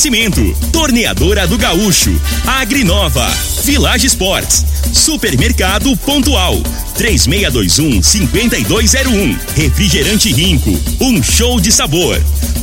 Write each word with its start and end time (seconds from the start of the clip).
Oferecimento: 0.00 0.40
Torneadora 0.72 1.46
do 1.46 1.58
Gaúcho, 1.58 2.10
Agrinova, 2.46 3.28
Village 3.64 4.06
Sports, 4.06 4.64
Supermercado 4.94 5.94
Pontual, 5.98 6.58
3621 6.94 8.02
5201, 8.02 9.38
Refrigerante 9.54 10.32
Rinco, 10.32 10.70
um 11.02 11.22
show 11.22 11.60
de 11.60 11.70
sabor. 11.70 12.18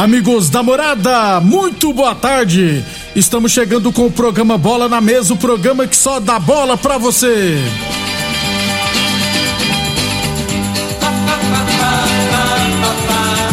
Amigos 0.00 0.48
da 0.48 0.62
morada, 0.62 1.40
muito 1.42 1.92
boa 1.92 2.14
tarde. 2.14 2.82
Estamos 3.14 3.52
chegando 3.52 3.92
com 3.92 4.06
o 4.06 4.10
programa 4.10 4.56
Bola 4.56 4.88
na 4.88 4.98
Mesa 4.98 5.34
o 5.34 5.36
programa 5.36 5.86
que 5.86 5.94
só 5.94 6.18
dá 6.18 6.38
bola 6.38 6.74
pra 6.74 6.96
você. 6.96 7.58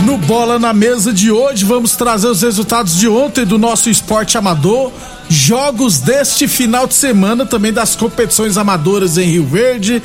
No 0.06 0.18
Bola 0.20 0.58
na 0.58 0.72
Mesa 0.72 1.12
de 1.12 1.30
hoje, 1.30 1.66
vamos 1.66 1.98
trazer 1.98 2.28
os 2.28 2.42
resultados 2.42 2.98
de 2.98 3.10
ontem 3.10 3.46
do 3.46 3.58
nosso 3.58 3.90
esporte 3.90 4.38
amador, 4.38 4.94
jogos 5.28 6.00
deste 6.00 6.48
final 6.48 6.88
de 6.88 6.94
semana, 6.94 7.46
também 7.46 7.74
das 7.74 7.94
competições 7.94 8.58
amadoras 8.58 9.18
em 9.18 9.32
Rio 9.32 9.46
Verde. 9.46 10.02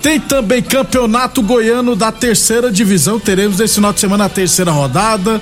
Tem 0.00 0.18
também 0.18 0.62
campeonato 0.62 1.42
goiano 1.42 1.94
da 1.94 2.10
terceira 2.10 2.72
divisão. 2.72 3.20
Teremos 3.20 3.60
esse 3.60 3.74
final 3.74 3.92
de 3.92 4.00
semana 4.00 4.24
a 4.24 4.28
terceira 4.30 4.72
rodada. 4.72 5.38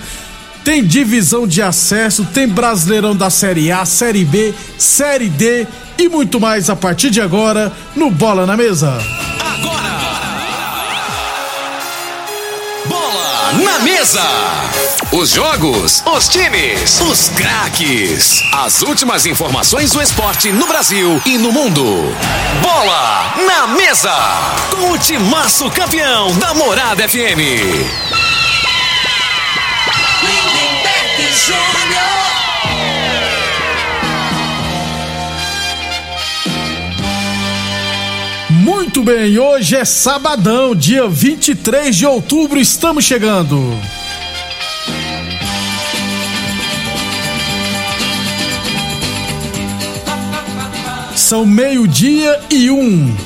Tem 0.65 0.85
divisão 0.85 1.47
de 1.47 1.63
acesso, 1.63 2.25
tem 2.27 2.47
Brasileirão 2.47 3.17
da 3.17 3.31
Série 3.31 3.73
A, 3.73 3.85
Série 3.85 4.25
B, 4.25 4.55
Série 4.79 5.29
D 5.29 5.67
e 5.99 6.09
muito 6.09 6.39
mais 6.39 6.69
a 6.69 6.77
partir 6.77 7.11
de 7.11 7.21
agora 7.21 7.73
no 7.97 8.11
Bola 8.11 8.47
na 8.47 8.57
Mesa. 8.57 8.99
Bola 12.87 13.53
na 13.65 13.79
mesa. 13.81 14.23
Os 15.13 15.31
jogos, 15.31 16.03
os 16.07 16.29
times, 16.29 17.01
os 17.01 17.29
craques. 17.31 18.43
As 18.53 18.83
últimas 18.83 19.27
informações 19.27 19.91
do 19.93 20.01
esporte 20.01 20.53
no 20.53 20.67
Brasil 20.67 21.21
e 21.27 21.37
no 21.37 21.51
mundo. 21.51 22.15
Bola 22.63 23.35
na 23.47 23.67
mesa. 23.67 24.15
Com 24.71 24.93
o 24.93 24.99
timaço 24.99 25.69
campeão 25.71 26.33
da 26.39 26.55
Morada 26.55 27.09
FM. 27.09 28.20
Muito 38.51 39.05
bem, 39.05 39.39
hoje 39.39 39.77
é 39.77 39.85
sabadão, 39.85 40.75
dia 40.75 41.09
23 41.09 41.97
de 41.97 42.05
outubro, 42.05 42.59
estamos 42.61 43.05
chegando. 43.05 43.73
São 51.15 51.47
meio-dia 51.47 52.41
e 52.51 52.71
um. 52.71 53.17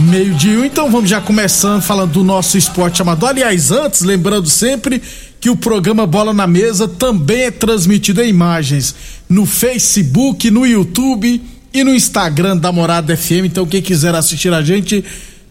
Meio-dia 0.00 0.60
um, 0.60 0.64
então 0.64 0.90
vamos 0.90 1.10
já 1.10 1.20
começando 1.20 1.82
falando 1.82 2.12
do 2.12 2.22
nosso 2.22 2.56
esporte 2.56 3.02
amador. 3.02 3.30
Aliás, 3.30 3.70
antes, 3.70 4.02
lembrando 4.02 4.48
sempre 4.48 5.02
que 5.44 5.50
o 5.50 5.56
programa 5.56 6.06
Bola 6.06 6.32
na 6.32 6.46
Mesa 6.46 6.88
também 6.88 7.42
é 7.42 7.50
transmitido 7.50 8.22
em 8.22 8.30
imagens 8.30 8.94
no 9.28 9.44
Facebook, 9.44 10.50
no 10.50 10.64
YouTube 10.64 11.38
e 11.70 11.84
no 11.84 11.94
Instagram 11.94 12.56
da 12.56 12.72
Morada 12.72 13.14
FM. 13.14 13.44
Então, 13.44 13.66
quem 13.66 13.82
quiser 13.82 14.14
assistir 14.14 14.50
a 14.54 14.62
gente, 14.62 15.04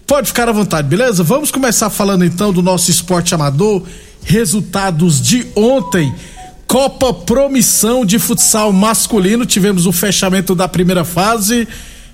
pode 0.08 0.30
ficar 0.30 0.50
à 0.50 0.52
vontade, 0.52 0.88
beleza? 0.88 1.22
Vamos 1.22 1.52
começar 1.52 1.92
falando 1.92 2.26
então 2.26 2.52
do 2.52 2.64
nosso 2.64 2.90
esporte 2.90 3.36
amador. 3.36 3.84
Resultados 4.24 5.22
de 5.22 5.46
ontem. 5.56 6.12
Copa 6.66 7.14
Promissão 7.14 8.04
de 8.04 8.18
Futsal 8.18 8.74
Masculino. 8.74 9.46
Tivemos 9.46 9.86
o 9.86 9.92
fechamento 9.92 10.56
da 10.56 10.68
primeira 10.68 11.06
fase. 11.06 11.68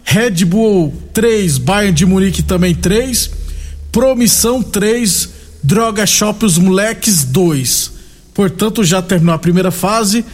Red 0.03 0.43
Bull 0.43 0.93
3, 1.13 1.57
Bayern 1.57 1.93
de 1.93 2.05
Munique 2.05 2.43
também 2.43 2.75
3. 2.75 3.31
Promissão 3.89 4.61
3, 4.61 5.38
Droga 5.61 6.05
Shop 6.05 6.45
Os 6.45 6.57
Moleques 6.57 7.23
2. 7.25 7.91
Portanto, 8.33 8.83
já 8.83 9.01
terminou 9.01 9.35
a 9.35 9.39
primeira 9.39 9.71
fase. 9.71 10.25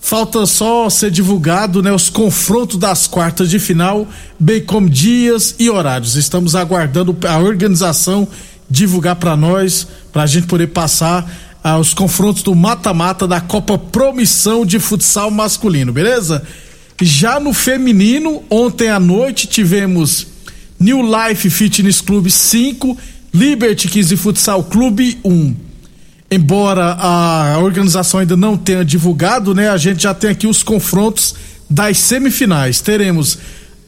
Falta 0.00 0.44
só 0.46 0.90
ser 0.90 1.12
divulgado 1.12 1.80
né, 1.80 1.92
os 1.92 2.08
confrontos 2.08 2.76
das 2.76 3.06
quartas 3.06 3.48
de 3.48 3.60
final, 3.60 4.08
bem 4.38 4.60
como 4.60 4.90
dias 4.90 5.54
e 5.60 5.70
horários. 5.70 6.16
Estamos 6.16 6.56
aguardando 6.56 7.16
a 7.28 7.38
organização 7.38 8.26
divulgar 8.68 9.16
para 9.16 9.36
nós, 9.36 9.86
para 10.12 10.24
a 10.24 10.26
gente 10.26 10.48
poder 10.48 10.68
passar 10.68 11.30
ah, 11.62 11.78
os 11.78 11.94
confrontos 11.94 12.42
do 12.42 12.54
mata-mata 12.54 13.28
da 13.28 13.40
Copa 13.40 13.78
Promissão 13.78 14.66
de 14.66 14.80
Futsal 14.80 15.30
Masculino, 15.30 15.92
beleza? 15.92 16.42
Já 17.00 17.38
no 17.38 17.52
feminino, 17.52 18.42
ontem 18.50 18.88
à 18.88 18.98
noite 18.98 19.46
tivemos 19.46 20.26
New 20.80 21.00
Life 21.02 21.48
Fitness 21.48 22.00
Club 22.00 22.28
5, 22.28 22.98
Liberty 23.34 23.88
15 23.88 24.16
Futsal 24.16 24.64
Clube 24.64 25.18
1. 25.24 25.56
Embora 26.30 26.96
a 26.98 27.58
organização 27.58 28.20
ainda 28.20 28.36
não 28.36 28.56
tenha 28.56 28.84
divulgado, 28.84 29.54
né? 29.54 29.70
A 29.70 29.76
gente 29.76 30.02
já 30.02 30.12
tem 30.12 30.30
aqui 30.30 30.46
os 30.46 30.62
confrontos 30.62 31.34
das 31.68 31.98
semifinais. 31.98 32.80
Teremos 32.80 33.38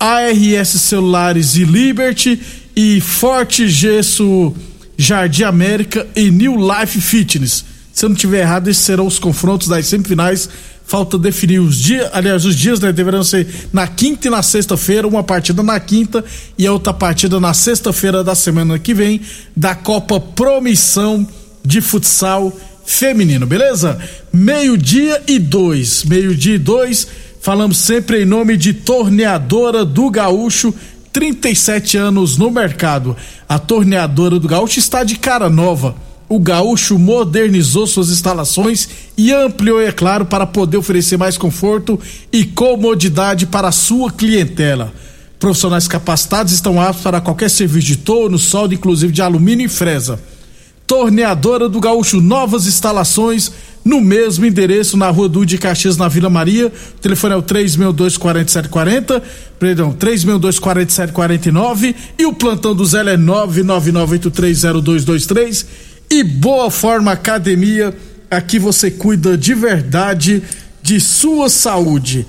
ARS 0.00 0.68
Celulares 0.68 1.56
e 1.56 1.64
Liberty 1.64 2.40
e 2.74 3.00
Forte 3.00 3.68
Gesso 3.68 4.54
Jardim 4.96 5.42
América 5.42 6.06
e 6.16 6.30
New 6.30 6.56
Life 6.56 7.00
Fitness. 7.00 7.64
Se 7.92 8.04
eu 8.04 8.08
não 8.08 8.16
tiver 8.16 8.40
errado, 8.40 8.68
esses 8.68 8.82
serão 8.82 9.06
os 9.06 9.18
confrontos 9.18 9.68
das 9.68 9.86
semifinais. 9.86 10.48
Falta 10.86 11.18
definir 11.18 11.60
os 11.60 11.76
dias, 11.78 12.10
aliás, 12.12 12.44
os 12.44 12.54
dias 12.54 12.78
né, 12.78 12.92
deverão 12.92 13.24
ser 13.24 13.46
na 13.72 13.86
quinta 13.86 14.28
e 14.28 14.30
na 14.30 14.42
sexta-feira, 14.42 15.08
uma 15.08 15.24
partida 15.24 15.62
na 15.62 15.80
quinta 15.80 16.22
e 16.58 16.66
a 16.66 16.72
outra 16.72 16.92
partida 16.92 17.40
na 17.40 17.54
sexta-feira 17.54 18.22
da 18.22 18.34
semana 18.34 18.78
que 18.78 18.92
vem, 18.92 19.20
da 19.56 19.74
Copa 19.74 20.20
Promissão 20.20 21.26
de 21.64 21.80
Futsal 21.80 22.52
Feminino, 22.84 23.46
beleza? 23.46 23.98
Meio-dia 24.30 25.22
e 25.26 25.38
dois. 25.38 26.04
Meio-dia 26.04 26.56
e 26.56 26.58
dois, 26.58 27.08
falamos 27.40 27.78
sempre 27.78 28.22
em 28.22 28.26
nome 28.26 28.56
de 28.58 28.74
Torneadora 28.74 29.86
do 29.86 30.10
Gaúcho 30.10 30.74
37 31.14 31.96
anos 31.96 32.36
no 32.36 32.50
mercado. 32.50 33.16
A 33.48 33.56
torneadora 33.58 34.38
do 34.38 34.48
Gaúcho 34.48 34.80
está 34.80 35.04
de 35.04 35.16
cara 35.16 35.48
nova. 35.48 35.94
O 36.28 36.38
Gaúcho 36.38 36.98
modernizou 36.98 37.86
suas 37.86 38.08
instalações 38.08 38.88
e 39.16 39.32
ampliou, 39.32 39.80
é 39.80 39.92
claro, 39.92 40.24
para 40.24 40.46
poder 40.46 40.78
oferecer 40.78 41.18
mais 41.18 41.36
conforto 41.36 42.00
e 42.32 42.44
comodidade 42.44 43.46
para 43.46 43.68
a 43.68 43.72
sua 43.72 44.10
clientela. 44.10 44.92
Profissionais 45.38 45.86
capacitados 45.86 46.52
estão 46.52 46.80
aptos 46.80 47.02
para 47.02 47.20
qualquer 47.20 47.50
serviço 47.50 47.88
de 47.88 47.96
torno, 47.96 48.38
solda, 48.38 48.74
inclusive 48.74 49.12
de 49.12 49.20
alumínio 49.20 49.66
e 49.66 49.68
fresa. 49.68 50.18
Torneadora 50.86 51.68
do 51.68 51.80
Gaúcho, 51.80 52.20
novas 52.20 52.66
instalações 52.66 53.52
no 53.84 54.00
mesmo 54.00 54.46
endereço 54.46 54.96
na 54.96 55.10
rua 55.10 55.28
Dude 55.28 55.58
Caxias, 55.58 55.98
na 55.98 56.08
Vila 56.08 56.30
Maria. 56.30 56.68
O 56.68 57.00
telefone 57.00 57.34
é 57.34 57.36
o 57.36 57.42
3624740, 57.42 59.20
perdão, 59.58 59.92
3624749 59.92 61.94
e 62.18 62.24
o 62.24 62.32
plantão 62.32 62.74
do 62.74 62.86
Zé 62.86 63.00
é 63.00 63.18
999830223 63.18 65.66
e 66.14 66.22
Boa 66.22 66.70
Forma 66.70 67.10
Academia, 67.10 67.92
aqui 68.30 68.56
você 68.56 68.88
cuida 68.88 69.36
de 69.36 69.52
verdade 69.52 70.44
de 70.80 71.00
sua 71.00 71.48
saúde. 71.48 72.24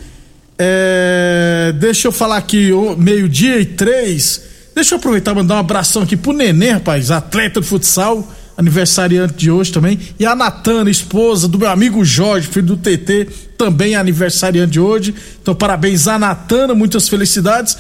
É, 0.58 1.72
deixa 1.78 2.08
eu 2.08 2.12
falar 2.12 2.38
aqui, 2.38 2.72
meio-dia 2.98 3.60
e 3.60 3.66
três. 3.66 4.42
Deixa 4.74 4.96
eu 4.96 4.98
aproveitar 4.98 5.34
e 5.34 5.36
mandar 5.36 5.56
um 5.56 5.60
abração 5.60 6.02
aqui 6.02 6.18
pro 6.18 6.34
Nenê, 6.34 6.72
rapaz, 6.72 7.12
atleta 7.12 7.62
de 7.62 7.68
futsal, 7.68 8.28
aniversariante 8.58 9.36
de 9.36 9.52
hoje 9.52 9.72
também. 9.72 10.00
E 10.20 10.26
a 10.26 10.36
Natana, 10.36 10.90
esposa 10.90 11.48
do 11.48 11.60
meu 11.60 11.70
amigo 11.70 12.04
Jorge, 12.04 12.48
filho 12.48 12.66
do 12.66 12.78
TT, 12.78 13.28
também 13.56 13.96
aniversariante 13.96 14.72
de 14.72 14.80
hoje. 14.80 15.14
Então, 15.40 15.54
parabéns 15.54 16.08
a 16.08 16.18
Natana, 16.18 16.74
muitas 16.74 17.08
felicidades. 17.08 17.78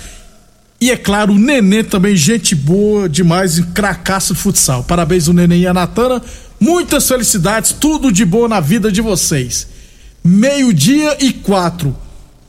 E 0.86 0.92
é 0.92 0.96
claro, 0.96 1.34
o 1.34 1.40
Nenê 1.40 1.84
também, 1.84 2.16
gente 2.16 2.54
boa 2.54 3.10
demais, 3.10 3.58
em 3.58 3.64
cracaço 3.64 4.36
de 4.36 4.40
futsal. 4.40 4.84
Parabéns 4.84 5.28
o 5.28 5.34
Nenê 5.34 5.58
e 5.58 5.66
a 5.66 5.74
Natana. 5.74 6.22
Muitas 6.60 7.08
felicidades, 7.08 7.72
tudo 7.72 8.12
de 8.12 8.24
bom 8.24 8.48
na 8.48 8.60
vida 8.60 8.92
de 8.92 9.02
vocês. 9.02 9.66
Meio-dia 10.24 11.18
e 11.20 11.34
quatro. 11.34 11.98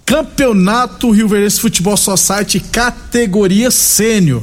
Campeonato 0.04 1.10
Rio 1.10 1.28
Verde 1.28 1.58
Futebol 1.58 1.96
Society 1.96 2.60
categoria 2.60 3.70
sênior. 3.70 4.42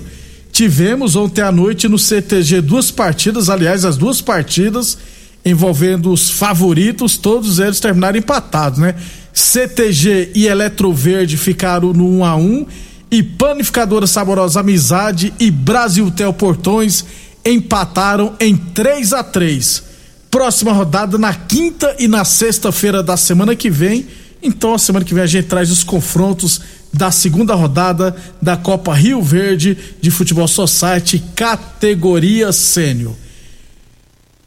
Tivemos 0.51 1.15
ontem 1.15 1.43
à 1.43 1.51
noite 1.51 1.87
no 1.87 1.99
CTG 1.99 2.61
duas 2.61 2.89
partidas, 2.89 3.47
aliás, 3.47 3.85
as 3.85 3.95
duas 3.95 4.21
partidas 4.21 4.97
envolvendo 5.45 6.11
os 6.11 6.31
favoritos, 6.31 7.15
todos 7.15 7.59
eles 7.59 7.79
terminaram 7.79 8.17
empatados, 8.17 8.79
né? 8.79 8.95
CTG 9.31 10.31
e 10.33 10.47
Eletroverde 10.47 11.37
ficaram 11.37 11.93
no 11.93 12.09
1 12.09 12.25
a 12.25 12.35
1 12.35 12.65
e 13.13 13.21
Panificadora 13.21 14.07
Saborosa 14.07 14.61
Amizade 14.61 15.31
e 15.39 15.51
Brasil 15.51 16.09
Tel 16.09 16.33
Portões 16.33 17.05
empataram 17.45 18.33
em 18.39 18.57
3 18.57 19.13
a 19.13 19.23
3. 19.23 19.83
Próxima 20.31 20.73
rodada 20.73 21.15
na 21.19 21.31
quinta 21.31 21.95
e 21.99 22.07
na 22.07 22.25
sexta-feira 22.25 23.03
da 23.03 23.15
semana 23.15 23.55
que 23.55 23.69
vem. 23.69 24.07
Então, 24.41 24.73
a 24.73 24.79
semana 24.79 25.05
que 25.05 25.13
vem 25.13 25.23
a 25.23 25.27
gente 25.27 25.45
traz 25.45 25.69
os 25.69 25.83
confrontos 25.83 26.59
da 26.91 27.11
segunda 27.11 27.53
rodada 27.53 28.15
da 28.41 28.57
Copa 28.57 28.95
Rio 28.95 29.21
Verde 29.21 29.77
de 30.01 30.09
Futebol 30.09 30.47
Society, 30.47 31.23
categoria 31.35 32.51
sênior. 32.51 33.13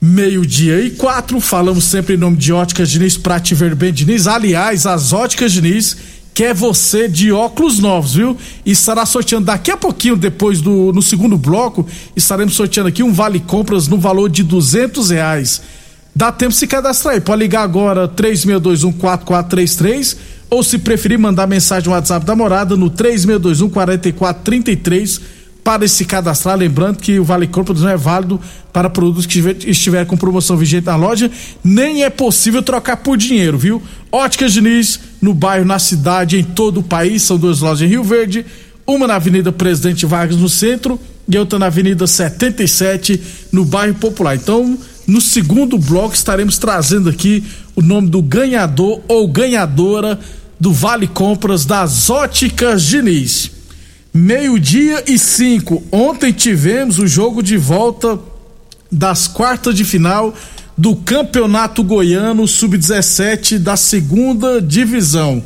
Meio-dia 0.01 0.81
e 0.81 0.91
quatro, 0.91 1.41
falamos 1.41 1.85
sempre 1.85 2.15
em 2.15 2.19
nome 2.19 2.37
de 2.37 2.53
Óticas 2.53 2.91
Diniz, 2.91 3.17
Prate 3.17 3.55
Verben 3.55 3.93
Diniz. 3.93 4.27
Aliás, 4.27 4.87
as 4.87 5.13
Óticas 5.13 5.53
Diniz 5.53 5.97
quer 6.37 6.53
você 6.53 7.09
de 7.09 7.33
óculos 7.33 7.79
novos, 7.79 8.15
viu? 8.15 8.37
E 8.65 8.71
estará 8.73 9.05
sorteando 9.07 9.47
daqui 9.47 9.71
a 9.71 9.77
pouquinho, 9.77 10.19
depois 10.19 10.61
do 10.61 10.93
no 10.93 11.01
segundo 11.01 11.39
bloco, 11.39 11.87
estaremos 12.15 12.55
sorteando 12.55 12.91
aqui 12.91 13.03
um 13.03 13.11
vale 13.11 13.41
compras 13.41 13.89
no 13.89 13.99
valor 13.99 14.29
de 14.29 14.43
duzentos 14.43 15.09
reais. 15.09 15.63
Dá 16.15 16.31
tempo 16.31 16.53
de 16.53 16.59
se 16.59 16.67
cadastrar 16.67 17.15
aí. 17.15 17.23
Pode 17.23 17.41
ligar 17.41 17.63
agora 17.63 18.07
36214433 18.09 20.19
ou 20.51 20.63
se 20.63 20.77
preferir 20.77 21.19
mandar 21.19 21.47
mensagem 21.47 21.89
no 21.89 21.95
WhatsApp 21.95 22.27
da 22.27 22.37
morada 22.37 22.77
no 22.77 22.91
36214433 22.91 25.36
para 25.67 25.89
se 25.89 26.05
cadastrar. 26.05 26.57
Lembrando 26.57 26.99
que 26.99 27.19
o 27.19 27.25
Vale 27.25 27.49
Compras 27.49 27.81
não 27.81 27.89
é 27.89 27.97
válido 27.97 28.41
para 28.73 28.89
produtos 28.89 29.27
que 29.27 29.41
estiver 29.69 30.07
com 30.07 30.17
promoção 30.17 30.57
vigente 30.57 30.87
na 30.87 30.95
loja, 30.95 31.29
nem 31.65 32.05
é 32.05 32.09
possível 32.09 32.63
trocar 32.63 32.99
por 32.99 33.17
dinheiro, 33.17 33.59
viu? 33.59 33.83
Óticas 34.13 34.53
Diniz, 34.53 35.01
no 35.21 35.35
bairro, 35.35 35.65
na 35.65 35.81
cidade, 35.81 36.39
em 36.39 36.45
todo 36.45 36.79
o 36.79 36.83
país, 36.85 37.23
são 37.23 37.37
duas 37.37 37.63
lojas 37.63 37.83
em 37.83 37.91
Rio 37.91 38.05
Verde, 38.05 38.47
uma 38.87 39.09
na 39.09 39.17
Avenida 39.17 39.51
Presidente 39.51 40.07
Vargas 40.07 40.37
no 40.37 40.49
centro 40.49 41.01
e 41.29 41.37
outra 41.37 41.59
na 41.59 41.67
Avenida 41.67 42.07
77 42.07 43.21
no 43.51 43.65
bairro 43.65 43.97
Popular. 43.97 44.37
Então, 44.37 44.79
no 45.05 45.21
segundo 45.21 45.77
bloco 45.79 46.15
estaremos 46.15 46.59
trazendo 46.59 47.11
aqui 47.11 47.43
o 47.75 47.83
nome 47.83 48.09
do 48.09 48.23
ganhador 48.23 49.01
ou 49.09 49.27
ganhadora 49.27 50.17
do 50.61 50.73
Vale 50.73 51.09
Compras 51.09 51.65
das 51.65 52.09
Óticas 52.09 52.85
Diniz. 52.85 53.56
Meio-dia 54.17 55.05
e 55.07 55.19
cinco. 55.19 55.83
Ontem 55.93 56.33
tivemos 56.33 56.99
o 56.99 57.07
jogo 57.07 57.43
de 57.43 57.59
volta 57.59 58.19
das 58.91 59.29
quartas 59.29 59.75
de 59.75 59.85
final 59.85 60.35
do 60.75 60.97
Campeonato 60.97 61.85
Goiano 61.85 62.49
Sub-17 62.49 63.59
da 63.59 63.77
segunda 63.77 64.59
divisão. 64.63 65.45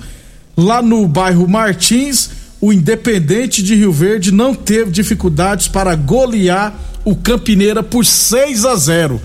Lá 0.57 0.81
no 0.81 1.09
bairro 1.09 1.49
Martins, 1.49 2.31
o 2.61 2.73
Independente 2.73 3.61
de 3.61 3.75
Rio 3.75 3.91
Verde 3.91 4.31
não 4.31 4.55
teve 4.55 4.93
dificuldades 4.93 5.67
para 5.67 5.97
golear 5.97 6.73
o 7.05 7.17
Campineira 7.17 7.83
por 7.83 8.07
6 8.07 8.65
a 8.65 8.77
0. 8.77 9.21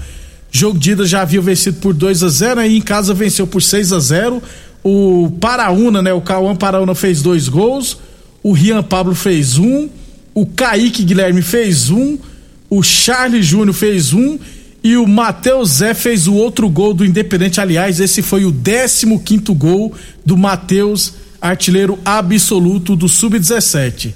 Jogo 0.50 0.80
de 0.80 0.94
ida 0.94 1.06
já 1.06 1.22
havia 1.22 1.40
vencido 1.40 1.78
por 1.80 1.94
2 1.94 2.24
a 2.24 2.30
0 2.30 2.62
aí 2.62 2.78
em 2.78 2.82
casa 2.82 3.14
venceu 3.14 3.46
por 3.46 3.62
6 3.62 3.94
a 3.94 4.00
0. 4.00 4.42
O 4.84 5.30
Paraúna, 5.40 6.02
né, 6.02 6.12
o 6.12 6.22
Cauã 6.22 6.56
Paraúna 6.56 6.96
fez 6.96 7.22
dois 7.22 7.48
gols, 7.48 8.00
o 8.46 8.52
Rian 8.52 8.84
Pablo 8.84 9.16
fez 9.16 9.58
um, 9.58 9.90
o 10.32 10.46
Kaique 10.46 11.04
Guilherme 11.04 11.42
fez 11.42 11.90
um, 11.90 12.16
o 12.70 12.84
Charles 12.84 13.44
Júnior 13.44 13.74
fez 13.74 14.14
um 14.14 14.38
e 14.84 14.96
o 14.98 15.08
Matheus 15.08 15.78
Zé 15.78 15.96
fez 15.96 16.28
o 16.28 16.36
outro 16.36 16.70
gol 16.70 16.94
do 16.94 17.04
Independente. 17.04 17.60
Aliás, 17.60 18.00
esse 18.00 18.22
foi 18.22 18.46
o 18.46 18.54
15 18.54 19.18
quinto 19.26 19.52
gol 19.56 19.92
do 20.24 20.38
Matheus, 20.38 21.14
artilheiro 21.42 21.98
absoluto 22.06 22.96
do 22.96 23.10
Sub-17. 23.10 24.14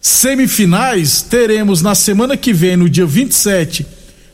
Semifinais 0.00 1.22
teremos 1.22 1.82
na 1.82 1.96
semana 1.96 2.36
que 2.36 2.52
vem, 2.52 2.76
no 2.76 2.88
dia 2.88 3.04
27, 3.04 3.84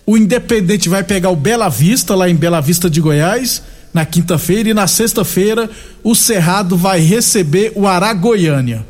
o 0.05 0.19
Independente 0.19 0.87
vai 0.87 1.03
pegar 1.03 1.31
o 1.31 1.37
Bela 1.37 1.71
Vista, 1.71 2.15
lá 2.15 2.29
em 2.29 2.37
Bela 2.37 2.61
Vista 2.61 2.91
de 2.91 3.01
Goiás, 3.01 3.63
na 3.95 4.05
quinta-feira, 4.05 4.69
e 4.69 4.75
na 4.75 4.87
sexta-feira 4.87 5.71
o 6.05 6.15
Cerrado 6.15 6.77
vai 6.77 7.01
receber 7.01 7.73
o 7.75 7.87
Aragoiânia. 7.87 8.85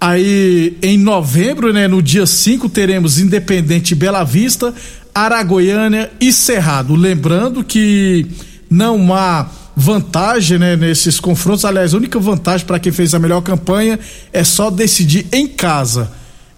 Aí 0.00 0.76
em 0.82 0.98
novembro, 0.98 1.72
né, 1.72 1.88
no 1.88 2.02
dia 2.02 2.26
5, 2.26 2.68
teremos 2.68 3.18
Independente 3.18 3.94
Bela 3.94 4.24
Vista, 4.24 4.74
Aragoiânia 5.14 6.10
e 6.20 6.32
Cerrado. 6.32 6.94
Lembrando 6.94 7.64
que 7.64 8.26
não 8.68 9.14
há 9.14 9.48
vantagem 9.74 10.58
né, 10.58 10.76
nesses 10.76 11.18
confrontos. 11.18 11.64
Aliás, 11.64 11.94
a 11.94 11.96
única 11.96 12.18
vantagem 12.18 12.66
para 12.66 12.78
quem 12.78 12.92
fez 12.92 13.14
a 13.14 13.18
melhor 13.18 13.40
campanha 13.42 13.98
é 14.32 14.44
só 14.44 14.70
decidir 14.70 15.26
em 15.32 15.46
casa. 15.46 16.12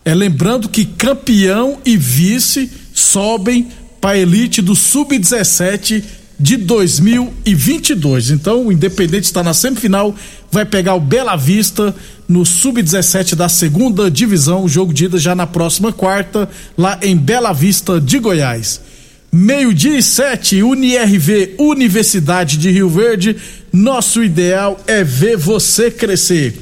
É 0.04 0.14
lembrando 0.14 0.68
que 0.68 0.84
campeão 0.84 1.78
e 1.84 1.96
vice 1.96 2.70
sobem 2.94 3.68
para 4.00 4.10
a 4.10 4.18
elite 4.18 4.62
do 4.62 4.74
Sub-17 4.74 6.02
de 6.38 6.56
2022. 6.56 8.30
Então, 8.30 8.66
o 8.66 8.72
Independente 8.72 9.24
está 9.24 9.42
na 9.42 9.52
semifinal, 9.52 10.14
vai 10.50 10.64
pegar 10.64 10.94
o 10.94 11.00
Bela 11.00 11.34
Vista 11.34 11.94
no 12.28 12.46
Sub-17 12.46 13.34
da 13.34 13.48
segunda 13.48 14.10
divisão. 14.10 14.64
O 14.64 14.68
jogo 14.68 14.92
de 14.92 15.06
ida 15.06 15.18
já 15.18 15.34
na 15.34 15.46
próxima 15.46 15.92
quarta, 15.92 16.48
lá 16.76 16.98
em 17.02 17.16
Bela 17.16 17.52
Vista 17.52 18.00
de 18.00 18.18
Goiás. 18.18 18.80
Meio-dia 19.30 19.98
e 19.98 20.02
sete, 20.02 20.62
UniRV, 20.62 21.56
Universidade 21.58 22.56
de 22.56 22.70
Rio 22.70 22.88
Verde. 22.88 23.36
Nosso 23.72 24.22
ideal 24.22 24.80
é 24.86 25.04
ver 25.04 25.36
você 25.36 25.90
crescer. 25.90 26.58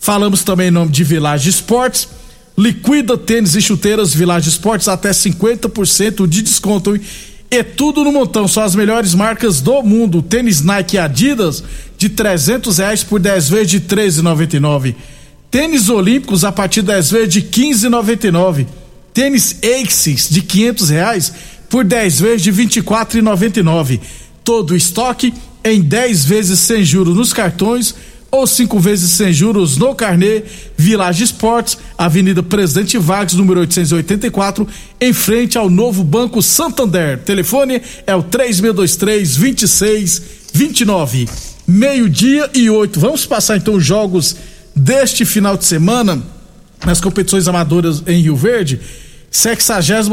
Falamos 0.00 0.42
também 0.42 0.68
em 0.68 0.72
nome 0.72 0.90
de 0.90 1.04
Village 1.04 1.50
Esportes. 1.50 2.08
Liquida 2.56 3.16
tênis 3.16 3.54
e 3.54 3.60
chuteiras 3.60 4.12
Village 4.12 4.48
Esportes 4.48 4.88
até 4.88 5.10
50% 5.10 6.26
de 6.26 6.42
desconto. 6.42 6.98
E 7.50 7.64
tudo 7.64 8.04
no 8.04 8.12
montão, 8.12 8.46
são 8.46 8.62
as 8.62 8.74
melhores 8.74 9.14
marcas 9.14 9.60
do 9.60 9.82
mundo. 9.82 10.20
Tênis 10.20 10.60
Nike 10.62 10.98
Adidas 10.98 11.64
de 11.96 12.10
trezentos 12.10 12.76
reais 12.78 13.02
por 13.02 13.18
10 13.18 13.48
vezes 13.48 13.70
de 13.70 13.80
treze 13.80 14.22
noventa 14.22 14.58
Tênis 15.50 15.88
Olímpicos 15.88 16.44
a 16.44 16.52
partir 16.52 16.82
de 16.82 16.88
10 16.88 17.10
vezes 17.10 17.32
de 17.32 17.42
quinze 17.42 17.88
noventa 17.88 18.28
Tênis 19.14 19.58
Aces 19.62 20.28
de 20.28 20.42
quinhentos 20.42 20.90
reais 20.90 21.32
por 21.70 21.84
10 21.84 22.20
vezes 22.20 22.42
de 22.42 22.50
vinte 22.50 22.76
e 22.76 23.22
noventa 23.22 23.60
Todo 24.44 24.72
o 24.72 24.76
estoque 24.76 25.32
em 25.64 25.80
10 25.80 26.24
vezes 26.26 26.60
sem 26.60 26.84
juros 26.84 27.16
nos 27.16 27.32
cartões 27.32 27.94
ou 28.30 28.46
cinco 28.46 28.78
vezes 28.78 29.10
sem 29.12 29.32
juros 29.32 29.76
no 29.76 29.94
carnê. 29.94 30.42
Village 30.76 31.24
Esportes, 31.24 31.78
Avenida 31.96 32.42
Presidente 32.42 32.98
Vargas, 32.98 33.34
número 33.34 33.60
884, 33.60 34.66
em 35.00 35.12
frente 35.12 35.56
ao 35.56 35.70
novo 35.70 36.04
Banco 36.04 36.42
Santander. 36.42 37.18
Telefone 37.18 37.80
é 38.06 38.14
o 38.14 38.22
3623 38.22 39.36
2629. 39.36 41.28
Meio-dia 41.66 42.50
e 42.54 42.70
oito. 42.70 42.98
Vamos 43.00 43.26
passar 43.26 43.56
então 43.56 43.74
os 43.74 43.84
jogos 43.84 44.36
deste 44.74 45.24
final 45.24 45.56
de 45.56 45.64
semana 45.64 46.22
nas 46.84 47.00
competições 47.00 47.48
amadoras 47.48 48.02
em 48.06 48.22
Rio 48.22 48.36
Verde. 48.36 48.80
66 49.30 50.08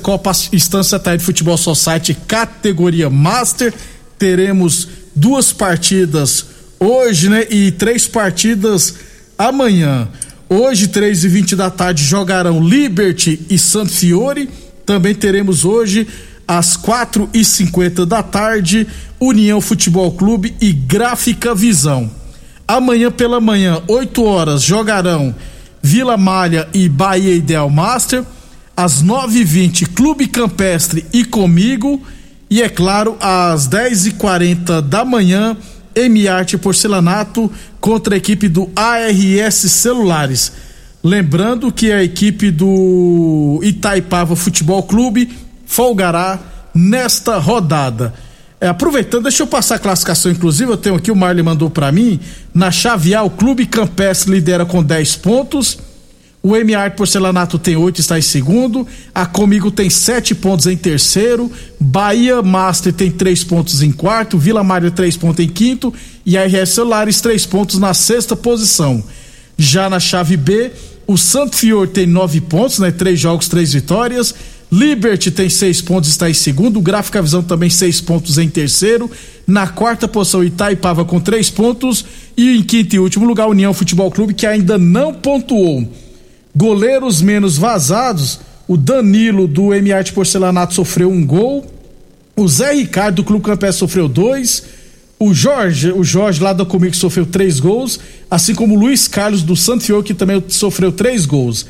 Copa 0.00 0.30
Estância 0.52 0.98
Taí 0.98 1.18
Futebol 1.18 1.56
Society, 1.56 2.14
categoria 2.14 3.10
Master. 3.10 3.74
Teremos 4.18 4.86
duas 5.14 5.52
partidas 5.52 6.46
hoje, 6.80 7.28
né? 7.28 7.46
E 7.50 7.70
três 7.70 8.08
partidas 8.08 8.94
amanhã. 9.38 10.08
Hoje, 10.48 10.88
três 10.88 11.22
e 11.22 11.28
vinte 11.28 11.54
da 11.54 11.70
tarde, 11.70 12.02
jogarão 12.02 12.66
Liberty 12.66 13.40
e 13.48 13.58
Santo 13.58 13.92
Fiore. 13.92 14.48
Também 14.84 15.14
teremos 15.14 15.64
hoje, 15.64 16.08
às 16.48 16.76
quatro 16.76 17.28
e 17.32 17.44
cinquenta 17.44 18.04
da 18.04 18.22
tarde, 18.22 18.86
União 19.20 19.60
Futebol 19.60 20.10
Clube 20.12 20.56
e 20.60 20.72
Gráfica 20.72 21.54
Visão. 21.54 22.10
Amanhã 22.66 23.10
pela 23.10 23.40
manhã, 23.40 23.82
8 23.86 24.24
horas, 24.24 24.62
jogarão 24.62 25.34
Vila 25.82 26.16
Malha 26.16 26.68
e 26.72 26.88
Bahia 26.88 27.34
Ideal 27.34 27.68
Master. 27.70 28.24
Às 28.76 29.02
nove 29.02 29.40
e 29.40 29.44
vinte, 29.44 29.84
Clube 29.84 30.26
Campestre 30.26 31.04
e 31.12 31.24
Comigo. 31.24 32.02
E 32.48 32.62
é 32.62 32.68
claro, 32.68 33.16
às 33.20 33.66
dez 33.66 34.06
e 34.06 34.12
quarenta 34.12 34.80
da 34.80 35.04
manhã, 35.04 35.56
M-Art 35.94 36.56
Porcelanato 36.58 37.50
contra 37.80 38.14
a 38.14 38.18
equipe 38.18 38.48
do 38.48 38.70
ARS 38.74 39.54
Celulares. 39.54 40.52
Lembrando 41.02 41.72
que 41.72 41.90
a 41.90 42.02
equipe 42.02 42.50
do 42.50 43.60
Itaipava 43.62 44.36
Futebol 44.36 44.82
Clube 44.82 45.30
folgará 45.64 46.38
nesta 46.74 47.38
rodada. 47.38 48.12
É, 48.60 48.68
aproveitando, 48.68 49.22
deixa 49.22 49.42
eu 49.42 49.46
passar 49.46 49.76
a 49.76 49.78
classificação, 49.78 50.30
inclusive, 50.30 50.70
eu 50.70 50.76
tenho 50.76 50.94
aqui, 50.94 51.10
o 51.10 51.16
Marley 51.16 51.42
mandou 51.42 51.70
para 51.70 51.90
mim. 51.90 52.20
Na 52.52 52.70
chave 52.70 53.14
A, 53.14 53.22
o 53.22 53.30
Clube 53.30 53.64
Campestre 53.64 54.30
lidera 54.30 54.66
com 54.66 54.82
10 54.82 55.16
pontos. 55.16 55.78
O 56.42 56.56
MR 56.56 56.90
Porcelanato 56.96 57.58
tem 57.58 57.76
8, 57.76 58.00
está 58.00 58.18
em 58.18 58.22
segundo. 58.22 58.86
A 59.14 59.26
Comigo 59.26 59.70
tem 59.70 59.90
7 59.90 60.34
pontos 60.34 60.66
em 60.66 60.76
terceiro. 60.76 61.52
Bahia 61.78 62.40
Master 62.40 62.92
tem 62.92 63.10
3 63.10 63.44
pontos 63.44 63.82
em 63.82 63.92
quarto. 63.92 64.38
Vila 64.38 64.64
Mário 64.64 64.90
3 64.90 65.18
pontos 65.18 65.44
em 65.44 65.48
quinto. 65.48 65.92
E 66.24 66.38
a 66.38 66.46
RS 66.46 66.70
Celulares 66.70 67.20
3 67.20 67.44
pontos 67.44 67.78
na 67.78 67.92
sexta 67.92 68.34
posição. 68.34 69.04
Já 69.58 69.90
na 69.90 70.00
chave 70.00 70.38
B, 70.38 70.72
o 71.06 71.18
Santo 71.18 71.56
Fior 71.56 71.86
tem 71.86 72.06
9 72.06 72.40
pontos, 72.40 72.78
né? 72.78 72.90
3 72.90 73.20
jogos, 73.20 73.46
3 73.46 73.74
vitórias. 73.74 74.34
Liberty 74.72 75.32
tem 75.32 75.48
seis 75.50 75.82
pontos, 75.82 76.08
está 76.08 76.30
em 76.30 76.34
segundo. 76.34 76.80
Gráfica 76.80 77.20
Visão 77.20 77.42
também 77.42 77.68
seis 77.68 78.00
pontos 78.00 78.38
em 78.38 78.48
terceiro. 78.48 79.10
Na 79.44 79.66
quarta 79.66 80.06
posição, 80.06 80.44
Itaipava 80.44 81.04
com 81.04 81.18
três 81.18 81.50
pontos. 81.50 82.04
E 82.36 82.56
em 82.56 82.62
quinto 82.62 82.94
e 82.94 82.98
último 83.00 83.26
lugar, 83.26 83.48
União 83.48 83.74
Futebol 83.74 84.10
Clube, 84.12 84.32
que 84.32 84.46
ainda 84.46 84.78
não 84.78 85.12
pontuou. 85.12 85.88
Goleiros 86.54 87.22
menos 87.22 87.56
vazados. 87.56 88.40
O 88.66 88.76
Danilo 88.76 89.48
do 89.48 89.74
MR 89.74 90.12
Porcelanato 90.12 90.74
sofreu 90.74 91.10
um 91.10 91.24
gol. 91.24 91.66
O 92.36 92.46
Zé 92.48 92.72
Ricardo 92.74 93.16
do 93.16 93.24
Clube 93.24 93.44
Campestre 93.44 93.78
sofreu 93.78 94.08
dois. 94.08 94.64
O 95.18 95.34
Jorge, 95.34 95.92
o 95.92 96.02
Jorge 96.02 96.42
lá 96.42 96.52
da 96.52 96.64
Comigo 96.64 96.96
sofreu 96.96 97.26
três 97.26 97.60
gols. 97.60 98.00
Assim 98.30 98.54
como 98.54 98.74
o 98.74 98.78
Luiz 98.78 99.06
Carlos 99.06 99.42
do 99.42 99.56
Santo 99.56 99.84
Fior, 99.84 100.02
que 100.02 100.14
também 100.14 100.42
sofreu 100.48 100.92
três 100.92 101.26
gols 101.26 101.66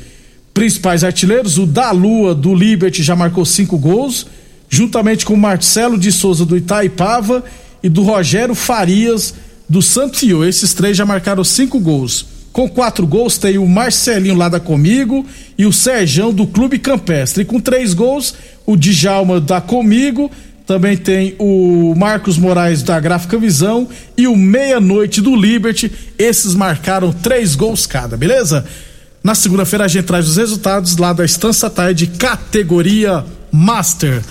principais 0.53 1.03
artilheiros, 1.03 1.57
o 1.57 1.65
da 1.65 1.91
Lua 1.91 2.35
do 2.35 2.53
Liberty 2.53 3.03
já 3.03 3.15
marcou 3.15 3.45
cinco 3.45 3.77
gols, 3.77 4.27
juntamente 4.69 5.25
com 5.25 5.33
o 5.33 5.37
Marcelo 5.37 5.97
de 5.97 6.11
Souza 6.11 6.45
do 6.45 6.57
Itaipava 6.57 7.43
e 7.81 7.89
do 7.89 8.03
Rogério 8.03 8.55
Farias 8.55 9.33
do 9.67 9.81
Santo 9.81 10.17
Fio. 10.17 10.45
Esses 10.45 10.73
três 10.73 10.95
já 10.95 11.05
marcaram 11.05 11.43
cinco 11.43 11.79
gols. 11.79 12.25
Com 12.51 12.67
quatro 12.67 13.07
gols 13.07 13.37
tem 13.37 13.57
o 13.57 13.67
Marcelinho 13.67 14.35
lá 14.35 14.49
da 14.49 14.59
Comigo 14.59 15.25
e 15.57 15.65
o 15.65 15.71
Serjão 15.71 16.33
do 16.33 16.45
Clube 16.45 16.79
Campestre. 16.79 17.43
E 17.43 17.45
com 17.45 17.59
três 17.59 17.93
gols, 17.93 18.33
o 18.65 18.75
Djalma 18.75 19.39
da 19.39 19.61
Comigo, 19.61 20.29
também 20.65 20.95
tem 20.95 21.35
o 21.39 21.93
Marcos 21.97 22.37
Moraes 22.37 22.83
da 22.83 22.99
Gráfica 22.99 23.37
Visão 23.37 23.87
e 24.17 24.27
o 24.27 24.35
Meia-Noite 24.35 25.21
do 25.21 25.35
Liberty. 25.35 25.91
Esses 26.17 26.53
marcaram 26.53 27.11
três 27.11 27.55
gols 27.55 27.85
cada, 27.85 28.15
beleza? 28.15 28.65
Na 29.23 29.35
segunda-feira 29.35 29.85
a 29.85 29.87
gente 29.87 30.05
traz 30.05 30.27
os 30.27 30.37
resultados 30.37 30.97
lá 30.97 31.13
da 31.13 31.23
Estância 31.23 31.69
Tarde, 31.69 32.07
categoria 32.07 33.23
Master. 33.51 34.21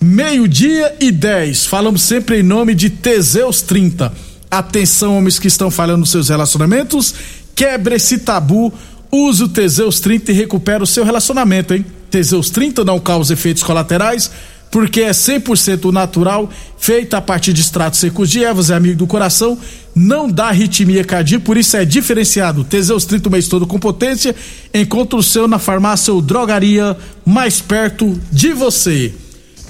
Meio-dia 0.00 0.96
e 1.00 1.12
10. 1.12 1.66
Falamos 1.66 2.02
sempre 2.02 2.40
em 2.40 2.42
nome 2.42 2.74
de 2.74 2.90
Teseus 2.90 3.60
30. 3.62 4.12
Atenção, 4.50 5.16
homens 5.16 5.38
que 5.38 5.46
estão 5.46 5.70
falhando 5.70 6.00
nos 6.00 6.10
seus 6.10 6.30
relacionamentos. 6.30 7.14
Quebre 7.60 7.96
esse 7.96 8.16
tabu. 8.16 8.72
Use 9.12 9.44
o 9.44 9.48
Teseus 9.48 10.00
30 10.00 10.32
e 10.32 10.34
recupera 10.34 10.82
o 10.82 10.86
seu 10.86 11.04
relacionamento, 11.04 11.74
hein? 11.74 11.84
Teseus 12.10 12.48
30 12.48 12.86
não 12.86 12.98
causa 12.98 13.34
efeitos 13.34 13.62
colaterais 13.62 14.30
porque 14.70 15.00
é 15.02 15.10
100% 15.10 15.92
natural, 15.92 16.48
feita 16.78 17.18
a 17.18 17.20
partir 17.20 17.52
de 17.52 17.60
extratos 17.60 17.98
secos 17.98 18.30
de 18.30 18.44
ervas, 18.44 18.70
é 18.70 18.74
amigo 18.74 18.98
do 18.98 19.06
coração, 19.06 19.58
não 19.94 20.30
dá 20.30 20.46
arritmia 20.46 21.04
cardíaca, 21.04 21.44
por 21.44 21.58
isso 21.58 21.76
é 21.76 21.84
diferenciado. 21.84 22.62
Teseus 22.62 23.04
30 23.04 23.28
o 23.28 23.32
mês 23.32 23.48
todo 23.48 23.66
com 23.66 23.80
potência, 23.80 24.34
encontra 24.72 25.18
o 25.18 25.22
seu 25.22 25.48
na 25.48 25.58
farmácia 25.58 26.14
ou 26.14 26.22
drogaria 26.22 26.96
mais 27.26 27.60
perto 27.60 28.18
de 28.30 28.52
você. 28.54 29.12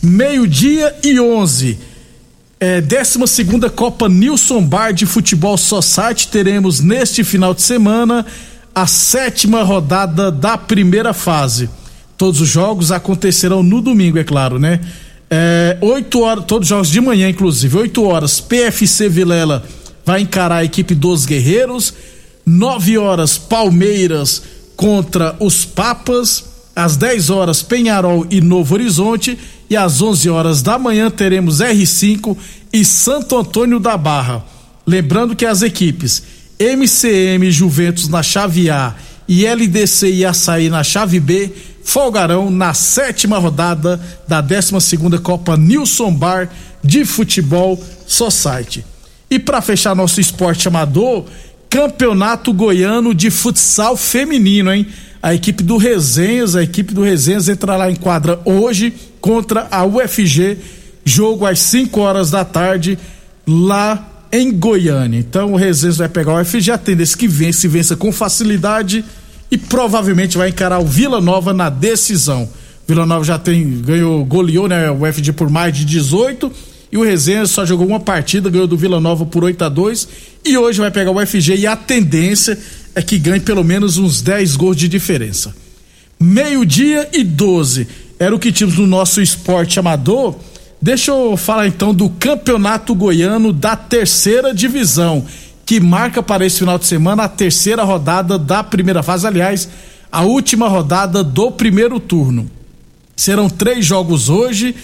Meio-dia 0.02 0.94
e 1.02 1.18
11. 1.18 1.89
É, 2.62 2.78
12 2.78 3.70
Copa 3.74 4.06
Nilson 4.06 4.62
Bar 4.62 4.92
de 4.92 5.06
Futebol 5.06 5.56
Society. 5.56 6.28
Teremos 6.28 6.80
neste 6.80 7.24
final 7.24 7.54
de 7.54 7.62
semana 7.62 8.26
a 8.74 8.86
sétima 8.86 9.62
rodada 9.62 10.30
da 10.30 10.58
primeira 10.58 11.14
fase. 11.14 11.70
Todos 12.18 12.38
os 12.42 12.48
jogos 12.50 12.92
acontecerão 12.92 13.62
no 13.62 13.80
domingo, 13.80 14.18
é 14.18 14.24
claro, 14.24 14.58
né? 14.58 14.78
É, 15.30 15.78
8 15.80 16.20
horas, 16.20 16.44
todos 16.44 16.66
os 16.66 16.68
jogos 16.68 16.90
de 16.90 17.00
manhã, 17.00 17.30
inclusive. 17.30 17.78
8 17.78 18.04
horas, 18.04 18.40
PFC 18.40 19.08
Vilela 19.08 19.64
vai 20.04 20.20
encarar 20.20 20.56
a 20.56 20.64
equipe 20.64 20.94
dos 20.94 21.24
Guerreiros. 21.24 21.94
9 22.44 22.98
horas, 22.98 23.38
Palmeiras 23.38 24.42
contra 24.76 25.34
os 25.40 25.64
Papas. 25.64 26.44
Às 26.76 26.94
10 26.98 27.30
horas, 27.30 27.62
Penharol 27.62 28.26
e 28.30 28.42
Novo 28.42 28.74
Horizonte. 28.74 29.38
E 29.70 29.76
às 29.76 30.02
11 30.02 30.28
horas 30.28 30.62
da 30.62 30.76
manhã 30.76 31.08
teremos 31.08 31.60
R5 31.60 32.36
e 32.72 32.84
Santo 32.84 33.38
Antônio 33.38 33.78
da 33.78 33.96
Barra. 33.96 34.44
Lembrando 34.84 35.36
que 35.36 35.46
as 35.46 35.62
equipes 35.62 36.24
MCM 36.58 37.48
Juventus 37.52 38.08
na 38.08 38.22
chave 38.22 38.68
A 38.68 38.96
e 39.28 39.46
LDC 39.46 40.10
e 40.10 40.24
Açaí 40.24 40.68
na 40.68 40.82
chave 40.82 41.20
B 41.20 41.52
folgarão 41.84 42.50
na 42.50 42.74
sétima 42.74 43.38
rodada 43.38 44.00
da 44.26 44.40
12 44.40 44.80
segunda 44.80 45.18
Copa 45.18 45.56
Nilson 45.56 46.12
Bar 46.12 46.50
de 46.82 47.04
Futebol 47.04 47.80
Society. 48.06 48.84
E 49.30 49.38
para 49.38 49.62
fechar 49.62 49.94
nosso 49.94 50.20
esporte 50.20 50.66
amador, 50.66 51.24
Campeonato 51.70 52.52
Goiano 52.52 53.14
de 53.14 53.30
Futsal 53.30 53.96
Feminino, 53.96 54.72
hein? 54.72 54.86
A 55.22 55.34
equipe 55.34 55.62
do 55.62 55.76
Resenhas, 55.76 56.56
a 56.56 56.62
equipe 56.62 56.94
do 56.94 57.02
Resenhas 57.02 57.48
entra 57.48 57.76
lá 57.76 57.90
em 57.90 57.96
quadra 57.96 58.40
hoje 58.44 58.92
contra 59.20 59.68
a 59.70 59.84
UFG, 59.84 60.56
jogo 61.04 61.44
às 61.44 61.58
5 61.58 62.00
horas 62.00 62.30
da 62.30 62.42
tarde 62.42 62.98
lá 63.46 64.24
em 64.32 64.50
Goiânia. 64.50 65.18
Então 65.18 65.52
o 65.52 65.56
Resenhas 65.56 65.98
vai 65.98 66.08
pegar 66.08 66.32
o 66.32 66.40
UFG, 66.40 66.70
a 66.70 66.78
tendência 66.78 67.18
que 67.18 67.28
vence, 67.28 67.68
vença 67.68 67.96
com 67.96 68.10
facilidade 68.10 69.04
e 69.50 69.58
provavelmente 69.58 70.38
vai 70.38 70.48
encarar 70.48 70.78
o 70.78 70.86
Vila 70.86 71.20
Nova 71.20 71.52
na 71.52 71.68
decisão. 71.68 72.48
Vila 72.88 73.04
Nova 73.04 73.24
já 73.24 73.38
tem 73.38 73.82
ganhou, 73.82 74.24
goleou, 74.24 74.68
né, 74.68 74.90
o 74.90 75.00
FG 75.12 75.32
por 75.32 75.50
mais 75.50 75.76
de 75.76 75.84
18 75.84 76.50
e 76.90 76.96
o 76.96 77.04
Resenha 77.04 77.46
só 77.46 77.66
jogou 77.66 77.86
uma 77.86 78.00
partida, 78.00 78.48
ganhou 78.48 78.66
do 78.66 78.76
Vila 78.76 79.00
Nova 79.00 79.26
por 79.26 79.44
8 79.44 79.64
a 79.64 79.68
2 79.68 80.08
e 80.46 80.56
hoje 80.56 80.80
vai 80.80 80.90
pegar 80.90 81.10
o 81.10 81.26
FG 81.26 81.56
e 81.56 81.66
a 81.66 81.76
tendência 81.76 82.58
é 82.94 83.02
que 83.02 83.18
ganhe 83.18 83.40
pelo 83.40 83.64
menos 83.64 83.98
uns 83.98 84.20
10 84.20 84.56
gols 84.56 84.76
de 84.76 84.88
diferença. 84.88 85.54
Meio-dia 86.18 87.08
e 87.12 87.24
12 87.24 87.88
era 88.18 88.34
o 88.34 88.38
que 88.38 88.52
tínhamos 88.52 88.78
no 88.78 88.86
nosso 88.86 89.20
esporte 89.20 89.78
amador. 89.78 90.36
Deixa 90.80 91.10
eu 91.10 91.36
falar 91.36 91.66
então 91.66 91.94
do 91.94 92.08
Campeonato 92.10 92.94
Goiano 92.94 93.52
da 93.52 93.76
Terceira 93.76 94.52
Divisão 94.54 95.26
que 95.70 95.78
marca 95.78 96.20
para 96.20 96.44
esse 96.44 96.58
final 96.58 96.76
de 96.76 96.84
semana 96.84 97.22
a 97.22 97.28
terceira 97.28 97.84
rodada 97.84 98.36
da 98.36 98.60
primeira 98.60 99.04
fase, 99.04 99.24
aliás, 99.24 99.68
a 100.10 100.22
última 100.22 100.66
rodada 100.66 101.22
do 101.22 101.52
primeiro 101.52 102.00
turno. 102.00 102.50
Serão 103.14 103.48
três 103.48 103.86
jogos 103.86 104.28
hoje, 104.28 104.74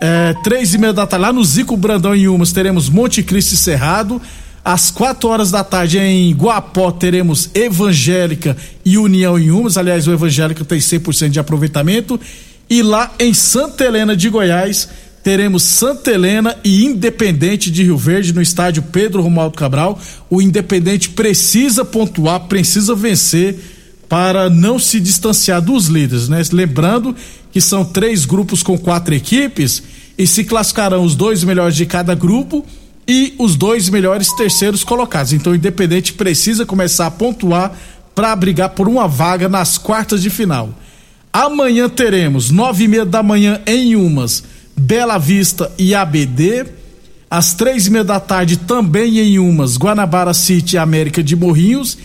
é, 0.00 0.34
três 0.42 0.72
e 0.72 0.78
meia 0.78 0.94
da 0.94 1.06
tarde, 1.06 1.26
lá 1.26 1.30
no 1.30 1.44
Zico 1.44 1.76
Brandão 1.76 2.14
em 2.14 2.26
Umas 2.26 2.52
teremos 2.52 2.88
Monte 2.88 3.22
Cristo 3.22 3.52
e 3.52 3.56
Cerrado, 3.58 4.18
às 4.64 4.90
quatro 4.90 5.28
horas 5.28 5.50
da 5.50 5.64
tarde 5.64 5.98
em 5.98 6.34
Guapó 6.34 6.90
teremos 6.90 7.50
Evangélica 7.54 8.56
e 8.84 8.98
União 8.98 9.38
em 9.38 9.50
Umas, 9.50 9.76
aliás 9.76 10.06
o 10.06 10.12
Evangélica 10.12 10.64
tem 10.64 10.78
100% 10.78 11.30
de 11.30 11.40
aproveitamento, 11.40 12.20
e 12.68 12.82
lá 12.82 13.12
em 13.18 13.32
Santa 13.34 13.84
Helena 13.84 14.16
de 14.16 14.28
Goiás 14.28 14.88
teremos 15.22 15.62
Santa 15.62 16.10
Helena 16.10 16.56
e 16.62 16.84
Independente 16.84 17.70
de 17.70 17.82
Rio 17.82 17.96
Verde 17.96 18.32
no 18.32 18.40
estádio 18.40 18.82
Pedro 18.82 19.22
Romualdo 19.22 19.56
Cabral. 19.56 19.98
O 20.30 20.40
Independente 20.40 21.10
precisa 21.10 21.84
pontuar, 21.84 22.40
precisa 22.40 22.94
vencer 22.94 23.58
para 24.08 24.48
não 24.48 24.78
se 24.78 24.98
distanciar 24.98 25.60
dos 25.60 25.86
líderes, 25.86 26.28
né? 26.28 26.42
Lembrando 26.52 27.14
que 27.52 27.60
são 27.60 27.84
três 27.84 28.24
grupos 28.24 28.62
com 28.62 28.78
quatro 28.78 29.14
equipes 29.14 29.82
e 30.16 30.26
se 30.26 30.44
classificarão 30.44 31.04
os 31.04 31.14
dois 31.14 31.44
melhores 31.44 31.76
de 31.76 31.86
cada 31.86 32.14
grupo 32.14 32.64
e 33.12 33.34
os 33.38 33.56
dois 33.56 33.88
melhores 33.88 34.32
terceiros 34.34 34.84
colocados. 34.84 35.32
Então 35.32 35.52
o 35.52 35.56
Independente 35.56 36.12
precisa 36.12 36.64
começar 36.64 37.08
a 37.08 37.10
pontuar 37.10 37.72
para 38.14 38.36
brigar 38.36 38.68
por 38.68 38.86
uma 38.88 39.08
vaga 39.08 39.48
nas 39.48 39.76
quartas 39.76 40.22
de 40.22 40.30
final. 40.30 40.70
Amanhã 41.32 41.88
teremos 41.88 42.52
nove 42.52 42.84
e 42.84 42.88
meia 42.88 43.04
da 43.04 43.20
manhã 43.20 43.60
em 43.66 43.96
Umas 43.96 44.44
Bela 44.76 45.18
Vista 45.18 45.72
e 45.76 45.92
ABD. 45.92 46.66
Às 47.28 47.52
três 47.52 47.88
e 47.88 47.90
meia 47.90 48.04
da 48.04 48.20
tarde, 48.20 48.56
também 48.56 49.18
em 49.18 49.40
Umas, 49.40 49.76
Guanabara 49.76 50.32
City 50.32 50.76
e 50.76 50.78
América 50.78 51.20
de 51.20 51.34
Morrinhos. 51.34 51.98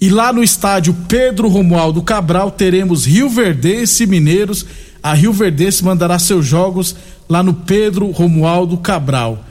E 0.00 0.10
lá 0.10 0.32
no 0.32 0.44
estádio 0.44 0.94
Pedro 1.08 1.48
Romualdo 1.48 2.02
Cabral 2.02 2.52
teremos 2.52 3.04
Rio 3.04 3.28
Verdense 3.28 4.04
e 4.04 4.06
Mineiros. 4.06 4.64
A 5.02 5.12
Rio 5.12 5.32
Verdense 5.32 5.82
mandará 5.82 6.20
seus 6.20 6.46
jogos 6.46 6.94
lá 7.28 7.42
no 7.42 7.52
Pedro 7.52 8.12
Romualdo 8.12 8.76
Cabral. 8.76 9.44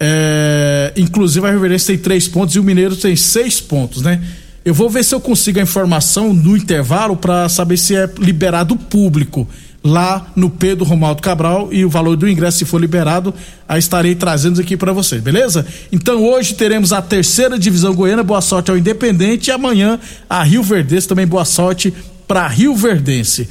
É, 0.00 0.92
inclusive 0.96 1.46
a 1.46 1.56
Verdense 1.56 1.86
tem 1.86 1.98
três 1.98 2.28
pontos 2.28 2.54
e 2.54 2.60
o 2.60 2.62
Mineiro 2.62 2.96
tem 2.96 3.16
seis 3.16 3.60
pontos, 3.60 4.02
né? 4.02 4.22
Eu 4.64 4.74
vou 4.74 4.90
ver 4.90 5.04
se 5.04 5.14
eu 5.14 5.20
consigo 5.20 5.58
a 5.58 5.62
informação 5.62 6.32
no 6.34 6.56
intervalo 6.56 7.16
para 7.16 7.48
saber 7.48 7.76
se 7.76 7.96
é 7.96 8.08
liberado 8.18 8.76
público 8.76 9.48
lá 9.82 10.26
no 10.34 10.50
Pedro 10.50 10.84
Romaldo 10.84 11.22
Cabral 11.22 11.72
e 11.72 11.84
o 11.84 11.88
valor 11.88 12.16
do 12.16 12.28
ingresso, 12.28 12.58
se 12.58 12.64
for 12.64 12.80
liberado, 12.80 13.32
aí 13.68 13.78
estarei 13.78 14.14
trazendo 14.14 14.60
aqui 14.60 14.76
para 14.76 14.92
vocês, 14.92 15.22
beleza? 15.22 15.66
Então 15.90 16.24
hoje 16.24 16.54
teremos 16.54 16.92
a 16.92 17.00
terceira 17.00 17.58
divisão 17.58 17.94
goiana, 17.94 18.22
boa 18.22 18.40
sorte 18.40 18.70
ao 18.70 18.76
Independente, 18.76 19.48
e 19.48 19.52
amanhã 19.52 19.98
a 20.28 20.42
Rio 20.42 20.62
Verdense 20.62 21.08
também 21.08 21.26
boa 21.26 21.44
sorte 21.44 21.94
para 22.26 22.46
Rio 22.46 22.74
Verdense. 22.74 23.48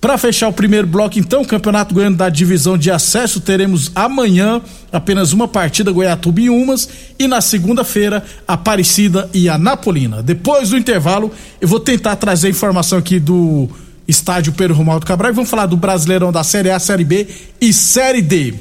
Para 0.00 0.16
fechar 0.16 0.48
o 0.48 0.52
primeiro 0.52 0.86
bloco, 0.86 1.18
então, 1.18 1.44
Campeonato 1.44 1.92
Goiano 1.92 2.16
da 2.16 2.28
Divisão 2.28 2.78
de 2.78 2.88
Acesso, 2.88 3.40
teremos 3.40 3.90
amanhã 3.96 4.62
apenas 4.92 5.32
uma 5.32 5.48
partida, 5.48 5.90
Goiatuba 5.90 6.40
e 6.40 6.48
Umas, 6.48 6.88
e 7.18 7.26
na 7.26 7.40
segunda-feira, 7.40 8.24
Aparecida 8.46 9.28
e 9.34 9.48
Anapolina. 9.48 10.22
Depois 10.22 10.70
do 10.70 10.78
intervalo, 10.78 11.32
eu 11.60 11.66
vou 11.66 11.80
tentar 11.80 12.14
trazer 12.14 12.48
informação 12.48 12.96
aqui 12.96 13.18
do 13.18 13.68
estádio 14.06 14.52
Pedro 14.52 14.76
Romualdo 14.76 15.04
Cabral 15.04 15.32
e 15.32 15.34
vamos 15.34 15.50
falar 15.50 15.66
do 15.66 15.76
Brasileirão 15.76 16.30
da 16.30 16.44
Série 16.44 16.70
A, 16.70 16.78
Série 16.78 17.04
B 17.04 17.26
e 17.60 17.72
Série 17.72 18.22
D. 18.22 18.54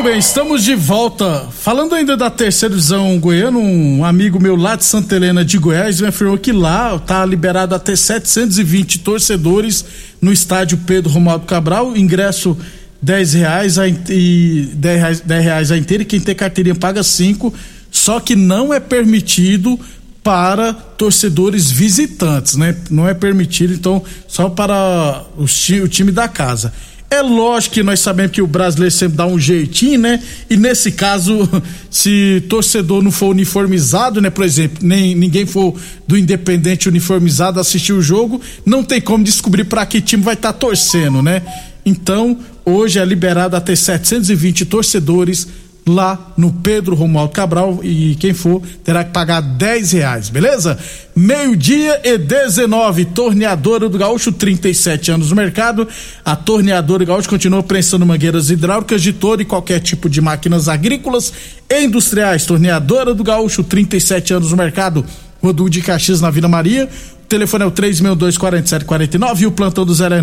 Muito 0.00 0.12
bem, 0.12 0.18
estamos 0.18 0.64
de 0.64 0.74
volta. 0.74 1.46
Falando 1.50 1.94
ainda 1.94 2.16
da 2.16 2.30
terceira 2.30 2.74
divisão 2.74 3.18
goiana, 3.18 3.58
um 3.58 4.02
amigo 4.02 4.40
meu 4.40 4.56
lá 4.56 4.74
de 4.74 4.82
Santa 4.82 5.14
Helena 5.14 5.44
de 5.44 5.58
Goiás 5.58 6.00
me 6.00 6.08
afirmou 6.08 6.38
que 6.38 6.52
lá 6.52 6.98
tá 6.98 7.22
liberado 7.26 7.74
até 7.74 7.94
720 7.94 9.00
torcedores 9.00 9.84
no 10.18 10.32
estádio 10.32 10.78
Pedro 10.86 11.12
Romualdo 11.12 11.44
Cabral, 11.44 11.94
ingresso 11.94 12.56
10 13.02 13.34
reais 13.34 13.78
a, 13.78 13.86
e 13.86 14.70
10 14.72 14.98
reais, 14.98 15.20
10 15.20 15.44
reais 15.44 15.70
a 15.70 15.76
inteira 15.76 16.02
e 16.02 16.06
quem 16.06 16.18
tem 16.18 16.34
carteirinha 16.34 16.74
paga 16.74 17.02
5 17.02 17.52
só 17.90 18.20
que 18.20 18.34
não 18.34 18.72
é 18.72 18.80
permitido 18.80 19.78
para 20.22 20.72
torcedores 20.72 21.70
visitantes, 21.70 22.56
né? 22.56 22.74
Não 22.90 23.06
é 23.06 23.12
permitido, 23.12 23.74
então, 23.74 24.02
só 24.26 24.48
para 24.48 25.24
os, 25.36 25.68
o 25.68 25.88
time 25.88 26.10
da 26.10 26.26
casa. 26.26 26.72
É 27.12 27.22
lógico 27.22 27.74
que 27.74 27.82
nós 27.82 27.98
sabemos 27.98 28.30
que 28.30 28.40
o 28.40 28.46
brasileiro 28.46 28.94
sempre 28.94 29.16
dá 29.16 29.26
um 29.26 29.36
jeitinho, 29.36 29.98
né? 29.98 30.22
E 30.48 30.56
nesse 30.56 30.92
caso, 30.92 31.48
se 31.90 32.40
torcedor 32.48 33.02
não 33.02 33.10
for 33.10 33.30
uniformizado, 33.30 34.20
né? 34.20 34.30
Por 34.30 34.44
exemplo, 34.44 34.78
nem 34.80 35.12
ninguém 35.16 35.44
for 35.44 35.74
do 36.06 36.16
Independente 36.16 36.88
uniformizado 36.88 37.58
assistir 37.58 37.92
o 37.92 38.00
jogo, 38.00 38.40
não 38.64 38.84
tem 38.84 39.00
como 39.00 39.24
descobrir 39.24 39.64
para 39.64 39.84
que 39.84 40.00
time 40.00 40.22
vai 40.22 40.34
estar 40.34 40.52
tá 40.52 40.58
torcendo, 40.58 41.20
né? 41.20 41.42
Então, 41.84 42.38
hoje 42.64 43.00
é 43.00 43.04
liberado 43.04 43.56
até 43.56 43.74
720 43.74 44.66
torcedores 44.66 45.48
lá 45.86 46.32
no 46.36 46.52
Pedro 46.52 46.94
Romualdo 46.94 47.32
Cabral 47.32 47.80
e 47.82 48.14
quem 48.16 48.32
for 48.32 48.62
terá 48.84 49.04
que 49.04 49.10
pagar 49.12 49.40
10 49.40 49.92
reais, 49.92 50.28
beleza? 50.28 50.78
Meio-dia 51.14 52.00
e 52.04 52.16
19, 52.16 53.06
torneadora 53.06 53.88
do 53.88 53.98
Gaúcho, 53.98 54.32
37 54.32 55.10
anos 55.10 55.30
no 55.30 55.36
mercado. 55.36 55.88
A 56.24 56.36
torneadora 56.36 57.04
do 57.04 57.08
Gaúcho 57.08 57.28
continua 57.28 57.62
prensando 57.62 58.06
mangueiras 58.06 58.50
hidráulicas 58.50 59.02
de 59.02 59.12
todo 59.12 59.42
e 59.42 59.44
qualquer 59.44 59.80
tipo 59.80 60.08
de 60.08 60.20
máquinas 60.20 60.68
agrícolas 60.68 61.32
e 61.68 61.84
industriais. 61.84 62.46
Torneadora 62.46 63.14
do 63.14 63.24
Gaúcho, 63.24 63.64
37 63.64 64.34
anos 64.34 64.50
no 64.50 64.56
mercado. 64.56 65.04
Rodul 65.42 65.68
de 65.70 65.80
Caxias 65.80 66.20
na 66.20 66.30
Vila 66.30 66.48
Maria 66.48 66.88
telefone 67.30 67.64
é 67.64 67.66
o 67.66 67.70
362-4749 67.70 69.40
e 69.40 69.46
o 69.46 69.52
plantão 69.52 69.86
do 69.86 69.94
0 69.94 70.16
é 70.16 70.22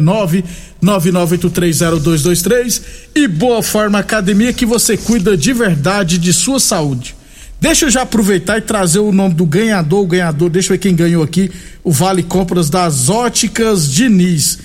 999830223 0.84 2.82
e 3.16 3.28
Boa 3.28 3.64
Forma 3.64 3.98
Academia 3.98 4.52
que 4.52 4.66
você 4.66 4.98
cuida 4.98 5.38
de 5.38 5.54
verdade 5.54 6.18
de 6.18 6.34
sua 6.34 6.60
saúde. 6.60 7.16
Deixa 7.60 7.86
eu 7.86 7.90
já 7.90 8.02
aproveitar 8.04 8.58
e 8.58 8.62
trazer 8.62 9.00
o 9.00 9.12
nome 9.12 9.34
do 9.34 9.46
ganhador, 9.46 10.04
o 10.04 10.08
ganhador, 10.08 10.50
deixa 10.50 10.68
eu 10.68 10.76
ver 10.76 10.80
quem 10.80 10.94
ganhou 10.94 11.24
aqui, 11.24 11.50
o 11.84 11.92
Vale 11.92 12.22
Compras 12.22 12.70
das 12.70 13.10
Óticas 13.10 13.92
Diniz. 13.92 14.60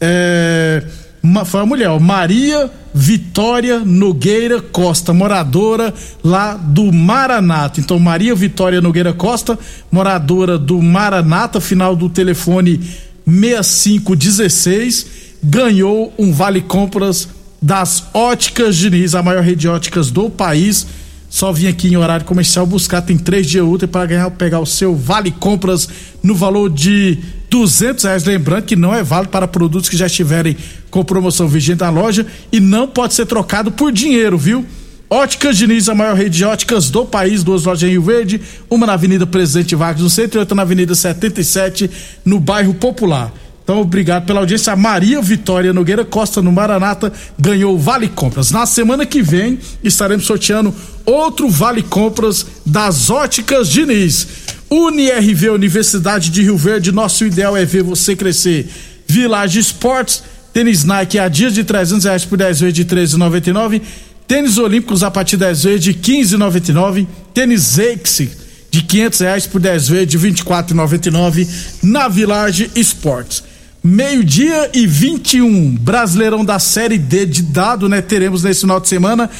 É 0.00 0.84
uma, 1.22 1.44
foi 1.44 1.60
uma 1.60 1.66
mulher, 1.66 1.88
ó, 1.88 1.98
Maria 1.98 2.70
Vitória 2.98 3.80
Nogueira 3.80 4.58
Costa, 4.58 5.12
moradora 5.12 5.92
lá 6.24 6.56
do 6.56 6.90
Maranata. 6.90 7.78
Então, 7.78 7.98
Maria 7.98 8.34
Vitória 8.34 8.80
Nogueira 8.80 9.12
Costa, 9.12 9.58
moradora 9.92 10.56
do 10.58 10.80
Maranata, 10.80 11.60
final 11.60 11.94
do 11.94 12.08
telefone 12.08 12.80
6516, 13.26 15.06
ganhou 15.42 16.10
um 16.18 16.32
vale 16.32 16.62
compras 16.62 17.28
das 17.60 18.04
Óticas 18.14 18.74
Diniz, 18.74 19.14
a 19.14 19.22
maior 19.22 19.42
rede 19.42 19.60
de 19.60 19.68
óticas 19.68 20.10
do 20.10 20.30
país 20.30 20.86
só 21.28 21.52
vim 21.52 21.66
aqui 21.66 21.88
em 21.88 21.96
horário 21.96 22.24
comercial 22.24 22.66
buscar, 22.66 23.02
tem 23.02 23.18
três 23.18 23.46
dias 23.46 23.64
úteis 23.64 23.90
para 23.90 24.06
ganhar, 24.06 24.30
pegar 24.30 24.60
o 24.60 24.66
seu 24.66 24.94
vale 24.94 25.30
compras 25.30 25.88
no 26.22 26.34
valor 26.34 26.70
de 26.70 27.18
duzentos 27.50 28.04
reais, 28.04 28.24
lembrando 28.24 28.64
que 28.64 28.76
não 28.76 28.94
é 28.94 29.02
válido 29.02 29.30
para 29.30 29.46
produtos 29.48 29.88
que 29.88 29.96
já 29.96 30.06
estiverem 30.06 30.56
com 30.90 31.04
promoção 31.04 31.48
vigente 31.48 31.80
na 31.80 31.90
loja 31.90 32.26
e 32.52 32.60
não 32.60 32.88
pode 32.88 33.14
ser 33.14 33.26
trocado 33.26 33.70
por 33.70 33.92
dinheiro, 33.92 34.38
viu? 34.38 34.64
Óticas 35.08 35.56
Diniz, 35.56 35.88
a 35.88 35.94
maior 35.94 36.16
rede 36.16 36.38
de 36.38 36.44
óticas 36.44 36.90
do 36.90 37.04
país, 37.04 37.44
duas 37.44 37.64
lojas 37.64 37.88
em 37.88 37.92
Rio 37.92 38.02
Verde, 38.02 38.40
uma 38.68 38.86
na 38.86 38.94
Avenida 38.94 39.24
Presidente 39.24 39.76
Vargas 39.76 40.02
no 40.02 40.10
centro 40.10 40.38
e 40.38 40.40
outra 40.40 40.54
na 40.56 40.62
Avenida 40.62 40.96
77, 40.96 41.88
no 42.24 42.40
bairro 42.40 42.74
Popular. 42.74 43.32
Então, 43.66 43.80
obrigado 43.80 44.26
pela 44.26 44.38
audiência. 44.38 44.72
A 44.72 44.76
Maria 44.76 45.20
Vitória 45.20 45.72
Nogueira 45.72 46.04
Costa, 46.04 46.40
no 46.40 46.52
Maranata, 46.52 47.12
ganhou 47.36 47.76
Vale 47.76 48.06
Compras. 48.06 48.52
Na 48.52 48.64
semana 48.64 49.04
que 49.04 49.20
vem, 49.20 49.58
estaremos 49.82 50.24
sorteando 50.24 50.72
outro 51.04 51.48
Vale 51.50 51.82
Compras 51.82 52.46
das 52.64 53.10
Óticas 53.10 53.68
Diniz. 53.68 54.28
UniRV, 54.70 55.50
Universidade 55.50 56.30
de 56.30 56.42
Rio 56.42 56.56
Verde, 56.56 56.92
nosso 56.92 57.24
ideal 57.24 57.56
é 57.56 57.64
ver 57.64 57.82
você 57.82 58.14
crescer. 58.14 58.68
Village 59.04 59.58
Esportes, 59.58 60.22
tênis 60.52 60.84
Nike 60.84 61.18
a 61.18 61.26
dias 61.26 61.52
de 61.52 61.64
300 61.64 62.04
reais 62.04 62.24
por 62.24 62.38
10 62.38 62.60
vezes 62.60 62.74
de 62.74 62.84
13,99. 62.84 63.82
Tênis 64.28 64.58
Olímpicos 64.58 65.02
a 65.02 65.10
partir 65.10 65.36
de 65.36 65.44
10 65.44 65.62
vezes 65.64 65.80
de 65.80 65.92
15,99. 65.92 67.04
Tênis 67.34 67.80
Axe 67.80 68.30
de 68.70 68.82
500 68.82 69.18
reais 69.18 69.46
por 69.48 69.60
10 69.60 69.88
vezes 69.88 70.06
de 70.06 70.18
24,99 70.20 71.48
na 71.82 72.06
Village 72.06 72.70
Esportes 72.76 73.55
meio-dia 73.86 74.68
e 74.74 74.84
21, 74.84 75.76
Brasileirão 75.76 76.44
da 76.44 76.58
Série 76.58 76.98
D 76.98 77.24
de 77.24 77.42
dado, 77.42 77.88
né? 77.88 78.02
Teremos 78.02 78.42
nesse 78.42 78.62
final 78.62 78.80
de 78.80 78.88
semana 78.88 79.30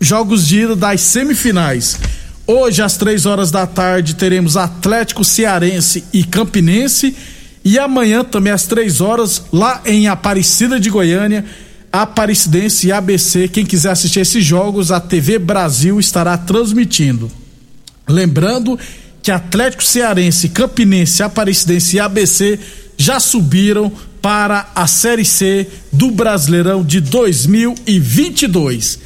jogos 0.00 0.46
de 0.46 0.62
ida 0.62 0.74
das 0.74 1.00
semifinais. 1.02 1.98
Hoje, 2.44 2.82
às 2.82 2.96
três 2.96 3.26
horas 3.26 3.52
da 3.52 3.64
tarde, 3.64 4.16
teremos 4.16 4.56
Atlético 4.56 5.22
Cearense 5.22 6.02
e 6.12 6.24
Campinense. 6.24 7.14
E 7.64 7.78
amanhã, 7.78 8.24
também 8.24 8.52
às 8.52 8.66
três 8.66 9.00
horas, 9.00 9.44
lá 9.52 9.80
em 9.86 10.08
Aparecida 10.08 10.80
de 10.80 10.90
Goiânia, 10.90 11.44
Aparecidense 11.92 12.88
e 12.88 12.92
ABC. 12.92 13.46
Quem 13.46 13.64
quiser 13.64 13.92
assistir 13.92 14.18
esses 14.18 14.44
jogos, 14.44 14.90
a 14.90 14.98
TV 14.98 15.38
Brasil 15.38 16.00
estará 16.00 16.36
transmitindo. 16.36 17.30
Lembrando 18.08 18.76
que 19.22 19.30
Atlético 19.30 19.84
Cearense, 19.84 20.48
Campinense, 20.48 21.22
Aparecidense 21.22 21.96
e 21.96 22.00
ABC 22.00 22.58
já 22.96 23.18
subiram 23.20 23.92
para 24.20 24.68
a 24.74 24.86
Série 24.86 25.24
C 25.24 25.66
do 25.92 26.10
Brasileirão 26.10 26.84
de 26.84 27.00
2022. 27.00 28.98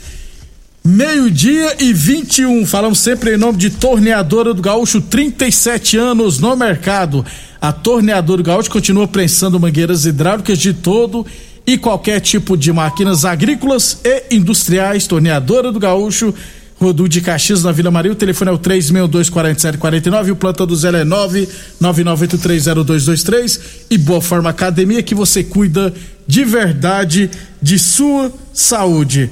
Meio-dia 0.85 1.75
e 1.81 1.93
21. 1.93 2.65
Falamos 2.65 3.01
sempre 3.01 3.35
em 3.35 3.37
nome 3.37 3.59
de 3.59 3.71
Torneadora 3.71 4.55
do 4.55 4.63
Gaúcho, 4.63 5.01
37 5.01 5.97
anos 5.97 6.39
no 6.39 6.55
mercado. 6.55 7.27
A 7.61 7.73
Torneadora 7.73 8.43
do 8.43 8.47
Gaúcho 8.47 8.71
continua 8.71 9.09
prensando 9.09 9.59
mangueiras 9.59 10.07
hidráulicas 10.07 10.59
de 10.59 10.73
todo 10.73 11.27
e 11.67 11.77
qualquer 11.77 12.21
tipo 12.21 12.57
de 12.57 12.73
máquinas 12.73 13.25
agrícolas 13.25 14.01
e 14.05 14.37
industriais. 14.37 15.09
Torneadora 15.09 15.73
do 15.73 15.81
Gaúcho 15.81 16.33
Rodu 16.79 17.09
de 17.09 17.23
Caxias, 17.23 17.65
na 17.65 17.73
Vila 17.73 17.91
Maria. 17.91 18.13
O 18.13 18.15
telefone 18.15 18.51
é 18.51 18.55
o 18.55 18.59
3624749. 18.59 20.33
O 20.33 20.37
plantão 20.37 20.67
do 20.67 20.77
Zé 20.77 20.89
é 20.89 21.05
999830223. 21.81 23.61
E 23.91 23.97
Boa 23.97 24.21
Forma 24.21 24.51
Academia, 24.51 25.03
que 25.03 25.15
você 25.15 25.43
cuida 25.43 25.95
de 26.27 26.45
verdade 26.45 27.31
de 27.63 27.79
sua 27.79 28.31
saúde. 28.53 29.31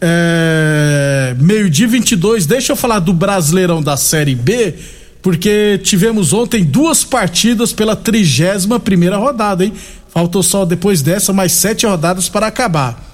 É... 0.00 1.34
Meio-dia 1.40 1.88
22. 1.88 2.46
Deixa 2.46 2.72
eu 2.72 2.76
falar 2.76 3.00
do 3.00 3.12
Brasileirão 3.12 3.82
da 3.82 3.96
Série 3.96 4.36
B, 4.36 4.74
porque 5.20 5.80
tivemos 5.82 6.32
ontem 6.32 6.62
duas 6.62 7.02
partidas 7.02 7.72
pela 7.72 7.96
31 7.96 8.78
primeira 8.78 9.16
rodada, 9.16 9.64
hein? 9.64 9.72
Faltou 10.10 10.44
só 10.44 10.64
depois 10.64 11.02
dessa 11.02 11.32
mais 11.32 11.50
sete 11.50 11.86
rodadas 11.86 12.28
para 12.28 12.46
acabar. 12.46 13.13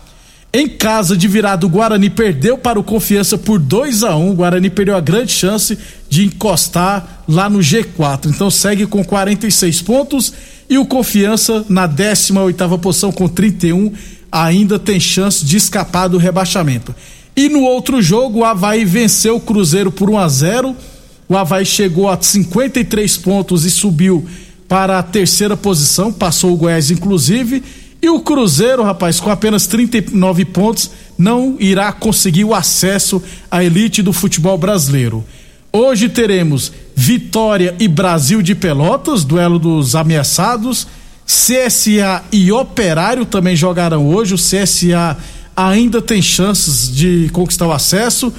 Em 0.52 0.68
casa 0.68 1.16
de 1.16 1.28
virada, 1.28 1.64
o 1.64 1.68
Guarani 1.68 2.10
perdeu 2.10 2.58
para 2.58 2.78
o 2.78 2.82
Confiança 2.82 3.38
por 3.38 3.60
2 3.60 4.02
a 4.02 4.16
1 4.16 4.20
um. 4.20 4.30
O 4.30 4.34
Guarani 4.34 4.68
perdeu 4.68 4.96
a 4.96 5.00
grande 5.00 5.30
chance 5.30 5.78
de 6.08 6.24
encostar 6.24 7.22
lá 7.28 7.48
no 7.48 7.60
G4. 7.60 8.26
Então 8.26 8.50
segue 8.50 8.84
com 8.84 9.04
46 9.04 9.80
pontos 9.82 10.32
e 10.68 10.76
o 10.76 10.84
Confiança 10.84 11.64
na 11.68 11.88
18ª 11.88 12.78
posição 12.80 13.12
com 13.12 13.28
31 13.28 13.92
ainda 14.30 14.76
tem 14.76 14.98
chance 14.98 15.44
de 15.44 15.56
escapar 15.56 16.08
do 16.08 16.18
rebaixamento. 16.18 16.92
E 17.36 17.48
no 17.48 17.62
outro 17.62 18.02
jogo, 18.02 18.40
o 18.40 18.44
Havaí 18.44 18.84
venceu 18.84 19.36
o 19.36 19.40
Cruzeiro 19.40 19.92
por 19.92 20.10
1 20.10 20.18
a 20.18 20.28
0. 20.28 20.76
O 21.28 21.36
Havaí 21.36 21.64
chegou 21.64 22.08
a 22.08 22.20
53 22.20 23.16
pontos 23.18 23.64
e 23.64 23.70
subiu 23.70 24.26
para 24.68 24.98
a 24.98 25.02
terceira 25.02 25.56
posição, 25.56 26.12
passou 26.12 26.52
o 26.52 26.56
Goiás 26.56 26.90
inclusive. 26.90 27.62
E 28.02 28.08
o 28.08 28.20
Cruzeiro, 28.20 28.82
rapaz, 28.82 29.20
com 29.20 29.30
apenas 29.30 29.66
39 29.66 30.46
pontos, 30.46 30.90
não 31.18 31.56
irá 31.60 31.92
conseguir 31.92 32.44
o 32.44 32.54
acesso 32.54 33.22
à 33.50 33.62
elite 33.62 34.02
do 34.02 34.12
futebol 34.12 34.56
brasileiro. 34.56 35.22
Hoje 35.70 36.08
teremos 36.08 36.72
Vitória 36.96 37.76
e 37.78 37.86
Brasil 37.86 38.40
de 38.40 38.54
Pelotas, 38.54 39.22
duelo 39.22 39.58
dos 39.58 39.94
ameaçados. 39.94 40.86
CSA 41.26 42.24
e 42.32 42.50
Operário 42.50 43.24
também 43.24 43.54
jogarão 43.54 44.08
hoje. 44.08 44.34
O 44.34 44.38
CSA 44.38 45.16
ainda 45.54 46.00
tem 46.00 46.22
chances 46.22 46.92
de 46.92 47.28
conquistar 47.32 47.66
o 47.66 47.72
acesso. 47.72 48.32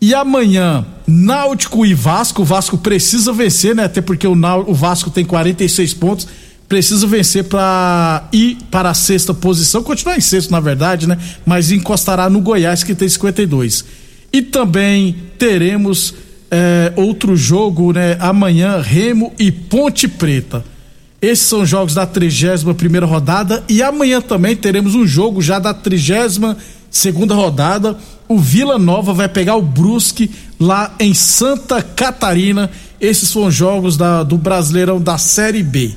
E 0.00 0.14
amanhã, 0.14 0.84
Náutico 1.06 1.86
e 1.86 1.94
Vasco. 1.94 2.42
O 2.42 2.44
Vasco 2.44 2.78
precisa 2.78 3.32
vencer, 3.32 3.76
né? 3.76 3.84
Até 3.84 4.00
porque 4.00 4.26
o, 4.26 4.34
o 4.66 4.74
Vasco 4.74 5.10
tem 5.10 5.24
46 5.24 5.94
pontos. 5.94 6.26
Precisa 6.68 7.06
vencer 7.06 7.44
para 7.44 8.28
ir 8.32 8.58
para 8.70 8.90
a 8.90 8.94
sexta 8.94 9.32
posição. 9.32 9.82
Continuar 9.82 10.16
em 10.16 10.20
sexto, 10.20 10.50
na 10.50 10.58
verdade, 10.58 11.06
né? 11.06 11.16
Mas 11.44 11.70
encostará 11.70 12.28
no 12.28 12.40
Goiás, 12.40 12.82
que 12.82 12.94
tem 12.94 13.08
52. 13.08 13.84
E 14.32 14.42
também 14.42 15.16
teremos 15.38 16.14
é, 16.50 16.92
outro 16.96 17.36
jogo, 17.36 17.92
né? 17.92 18.16
Amanhã, 18.18 18.80
Remo 18.80 19.32
e 19.38 19.52
Ponte 19.52 20.08
Preta. 20.08 20.64
Esses 21.22 21.46
são 21.46 21.62
os 21.62 21.68
jogos 21.68 21.94
da 21.94 22.04
31 22.04 22.74
primeira 22.74 23.06
rodada 23.06 23.64
e 23.68 23.82
amanhã 23.82 24.20
também 24.20 24.54
teremos 24.54 24.94
um 24.94 25.06
jogo 25.06 25.40
já 25.40 25.58
da 25.58 25.72
32 25.72 26.56
segunda 26.90 27.34
rodada. 27.34 27.96
O 28.28 28.38
Vila 28.38 28.78
Nova 28.78 29.12
vai 29.12 29.28
pegar 29.28 29.56
o 29.56 29.62
Brusque 29.62 30.30
lá 30.58 30.94
em 30.98 31.14
Santa 31.14 31.82
Catarina. 31.82 32.70
Esses 33.00 33.28
são 33.28 33.46
os 33.46 33.54
jogos 33.54 33.96
da, 33.96 34.22
do 34.22 34.36
Brasileirão 34.36 35.00
da 35.00 35.18
Série 35.18 35.62
B. 35.62 35.92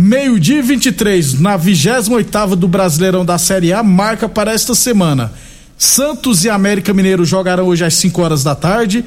Meio-dia 0.00 0.62
23, 0.62 1.40
na 1.40 1.56
28 1.56 2.54
do 2.54 2.68
Brasileirão 2.68 3.24
da 3.24 3.36
Série 3.36 3.72
A, 3.72 3.82
marca 3.82 4.28
para 4.28 4.52
esta 4.52 4.72
semana. 4.72 5.32
Santos 5.76 6.44
e 6.44 6.48
América 6.48 6.94
Mineiro 6.94 7.24
jogarão 7.24 7.66
hoje 7.66 7.84
às 7.84 7.94
5 7.94 8.22
horas 8.22 8.44
da 8.44 8.54
tarde. 8.54 9.04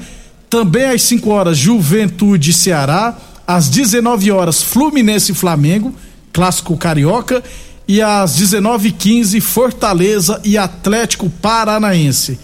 Também 0.50 0.84
às 0.84 1.00
5 1.00 1.30
horas, 1.30 1.56
Juventude 1.56 2.50
e 2.50 2.52
Ceará 2.52 3.16
às 3.46 3.70
19 3.70 4.30
horas 4.30 4.62
Fluminense 4.62 5.32
e 5.32 5.34
Flamengo, 5.34 5.94
clássico 6.30 6.76
carioca, 6.76 7.42
e 7.88 8.02
às 8.02 8.38
19h15 8.38 9.40
Fortaleza 9.40 10.42
e 10.44 10.58
Atlético 10.58 11.30
Paranaense. 11.30 12.38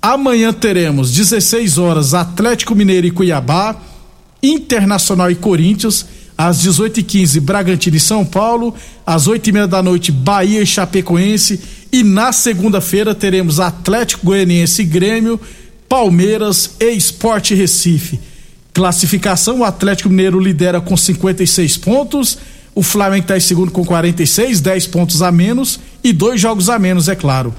Amanhã 0.00 0.54
teremos 0.54 1.12
16 1.12 1.76
horas 1.76 2.14
Atlético 2.14 2.74
Mineiro 2.74 3.06
e 3.06 3.10
Cuiabá, 3.10 3.76
Internacional 4.42 5.30
e 5.30 5.34
Corinthians, 5.34 6.06
às 6.48 6.62
18h15 6.64 7.38
Bragantino 7.38 7.98
e 7.98 8.00
São 8.00 8.24
Paulo, 8.24 8.74
às 9.04 9.28
8h30 9.28 9.66
da 9.66 9.82
noite 9.82 10.10
Bahia 10.10 10.62
e 10.62 10.66
Chapecoense, 10.66 11.60
e 11.92 12.02
na 12.02 12.32
segunda-feira 12.32 13.14
teremos 13.14 13.60
Atlético 13.60 14.24
Goianiense 14.24 14.80
e 14.80 14.86
Grêmio, 14.86 15.38
Palmeiras 15.86 16.76
e 16.80 16.92
Esporte 16.92 17.54
Recife. 17.54 18.18
Classificação: 18.72 19.58
o 19.60 19.64
Atlético 19.64 20.08
Mineiro 20.08 20.40
lidera 20.40 20.80
com 20.80 20.96
56 20.96 21.76
pontos. 21.76 22.38
O 22.74 22.82
Flamengo 22.82 23.24
está 23.24 23.36
em 23.36 23.40
segundo 23.40 23.70
com 23.70 23.84
46, 23.84 24.62
10 24.62 24.86
pontos 24.86 25.20
a 25.20 25.30
menos 25.30 25.78
e 26.02 26.10
dois 26.10 26.40
jogos 26.40 26.70
a 26.70 26.78
menos, 26.78 27.08
é 27.08 27.14
claro. 27.14 27.54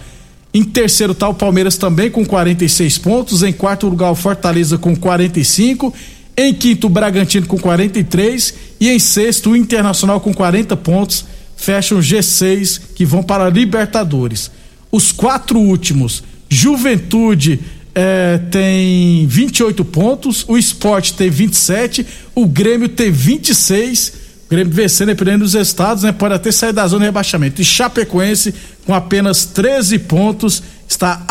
Em 0.52 0.64
terceiro 0.64 1.14
está 1.14 1.30
o 1.30 1.36
Palmeiras 1.36 1.78
também 1.78 2.10
com 2.10 2.26
46 2.26 2.98
pontos. 2.98 3.44
Em 3.44 3.54
quarto 3.54 3.88
lugar, 3.88 4.10
o 4.10 4.16
Fortaleza 4.16 4.76
com 4.80 4.96
45. 4.96 5.94
Em 6.36 6.54
quinto, 6.54 6.88
o 6.88 6.90
Bragantino 6.90 7.48
com 7.48 7.58
43. 7.58 8.54
E 8.80 8.90
em 8.90 9.00
sexto, 9.00 9.52
o 9.52 9.56
Internacional 9.56 10.20
com 10.20 10.34
40 10.34 10.76
pontos. 10.78 11.26
Fecham 11.56 12.00
G6 12.00 12.82
que 12.96 13.06
vão 13.06 13.22
para 13.22 13.46
a 13.46 13.50
Libertadores. 13.50 14.50
Os 14.92 15.12
quatro 15.12 15.60
últimos, 15.60 16.24
Juventude 16.50 17.60
é, 17.94 18.40
tem 18.50 19.26
28 19.28 19.86
pontos, 19.86 20.44
o 20.48 20.58
esporte 20.58 21.14
tem 21.14 21.30
27, 21.30 22.06
o 22.36 22.46
Grêmio 22.46 22.90
tem 22.90 23.12
26. 23.12 24.14
O 24.48 24.50
Grêmio 24.50 24.74
vencendo, 24.74 25.08
dependendo 25.08 25.46
dos 25.46 25.56
estados, 25.56 26.04
né? 26.04 26.12
Pode 26.12 26.34
até 26.34 26.52
sair 26.52 26.74
da 26.74 26.86
zona 26.88 27.02
de 27.02 27.06
rebaixamento. 27.06 27.62
E 27.62 27.66
Chapecoense, 27.66 28.54
com 28.86 28.94
apenas 28.94 29.46
13 29.46 30.00
pontos, 30.00 30.62
está 30.88 31.24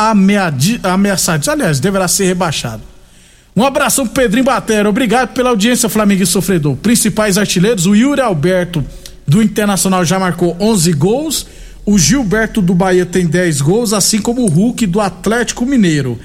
ameaçado. 0.83 1.51
Aliás, 1.51 1.81
deverá 1.81 2.09
ser 2.09 2.25
rebaixado. 2.27 2.90
Um 3.61 3.67
abração 3.67 4.07
pro 4.07 4.23
Pedrinho 4.23 4.47
Batera. 4.47 4.89
Obrigado 4.89 5.35
pela 5.35 5.51
audiência, 5.51 5.87
Flamengo 5.87 6.23
e 6.23 6.27
Sofredor. 6.27 6.77
Principais 6.77 7.37
artilheiros, 7.37 7.85
o 7.85 7.95
Yuri 7.95 8.23
Alberto 8.23 8.83
do 9.27 9.43
Internacional 9.43 10.03
já 10.03 10.19
marcou 10.19 10.57
11 10.59 10.91
gols. 10.95 11.47
O 11.85 11.99
Gilberto 11.99 12.63
do 12.63 12.75
Bahia 12.75 13.05
tem 13.05 13.27
10 13.27 13.61
gols, 13.61 13.93
assim 13.93 14.19
como 14.19 14.41
o 14.41 14.49
Hulk 14.49 14.87
do 14.87 14.99
Atlético 14.99 15.67
Mineiro. 15.67 16.19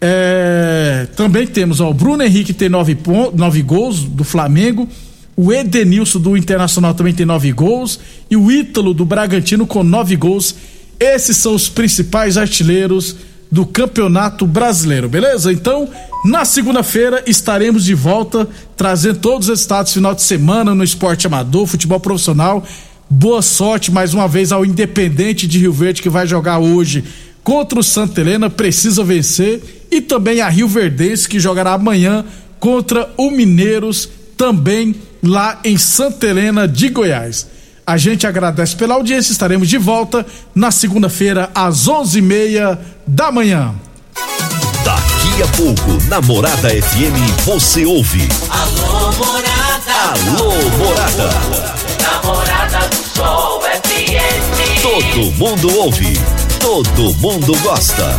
É, 0.00 1.06
também 1.14 1.46
temos 1.46 1.78
ó, 1.80 1.90
o 1.90 1.94
Bruno 1.94 2.24
Henrique 2.24 2.52
tem 2.52 2.68
nove, 2.68 2.98
nove 3.36 3.62
gols 3.62 4.00
do 4.00 4.24
Flamengo. 4.24 4.88
O 5.36 5.52
Edenilson 5.52 6.18
do 6.18 6.36
Internacional 6.36 6.92
também 6.92 7.14
tem 7.14 7.24
nove 7.24 7.52
gols. 7.52 8.00
E 8.28 8.36
o 8.36 8.50
Ítalo 8.50 8.92
do 8.92 9.04
Bragantino 9.04 9.64
com 9.64 9.84
nove 9.84 10.16
gols. 10.16 10.56
Esses 10.98 11.36
são 11.36 11.54
os 11.54 11.68
principais 11.68 12.36
artilheiros 12.36 13.14
do 13.54 13.64
Campeonato 13.64 14.48
Brasileiro, 14.48 15.08
beleza? 15.08 15.52
Então, 15.52 15.88
na 16.24 16.44
segunda-feira 16.44 17.22
estaremos 17.24 17.84
de 17.84 17.94
volta 17.94 18.48
trazendo 18.76 19.20
todos 19.20 19.48
os 19.48 19.60
estados 19.60 19.92
final 19.92 20.12
de 20.12 20.22
semana 20.22 20.74
no 20.74 20.82
esporte 20.82 21.28
amador, 21.28 21.64
futebol 21.68 22.00
profissional. 22.00 22.64
Boa 23.08 23.42
sorte 23.42 23.92
mais 23.92 24.12
uma 24.12 24.26
vez 24.26 24.50
ao 24.50 24.66
Independente 24.66 25.46
de 25.46 25.60
Rio 25.60 25.72
Verde 25.72 26.02
que 26.02 26.08
vai 26.08 26.26
jogar 26.26 26.58
hoje 26.58 27.04
contra 27.44 27.78
o 27.78 27.82
Santa 27.84 28.22
Helena, 28.22 28.50
precisa 28.50 29.04
vencer, 29.04 29.86
e 29.88 30.00
também 30.00 30.40
a 30.40 30.48
Rio 30.48 30.66
Verdense, 30.66 31.28
que 31.28 31.38
jogará 31.38 31.74
amanhã 31.74 32.24
contra 32.58 33.08
o 33.16 33.30
Mineiros, 33.30 34.08
também 34.36 34.96
lá 35.22 35.60
em 35.62 35.78
Santa 35.78 36.26
Helena 36.26 36.66
de 36.66 36.88
Goiás. 36.88 37.46
A 37.86 37.98
gente 37.98 38.26
agradece 38.26 38.74
pela 38.76 38.94
audiência, 38.94 39.30
estaremos 39.32 39.68
de 39.68 39.76
volta 39.76 40.24
na 40.54 40.70
segunda-feira, 40.70 41.50
às 41.54 41.86
onze 41.86 42.18
e 42.18 42.22
meia 42.22 42.78
da 43.06 43.30
manhã. 43.30 43.74
Daqui 44.82 45.42
a 45.42 45.46
pouco, 45.56 46.02
na 46.08 46.20
Morada 46.22 46.70
FM, 46.70 47.44
você 47.44 47.84
ouve. 47.84 48.26
Alô, 48.48 49.12
Morada. 49.12 49.92
Alô, 50.12 50.52
Morada. 50.78 51.30
Namorada 52.02 52.88
do 52.88 52.96
Sol 52.96 53.60
FM. 53.60 54.82
Todo 54.82 55.32
mundo 55.32 55.78
ouve. 55.78 56.18
Todo 56.60 57.14
mundo 57.16 57.54
gosta. 57.60 58.18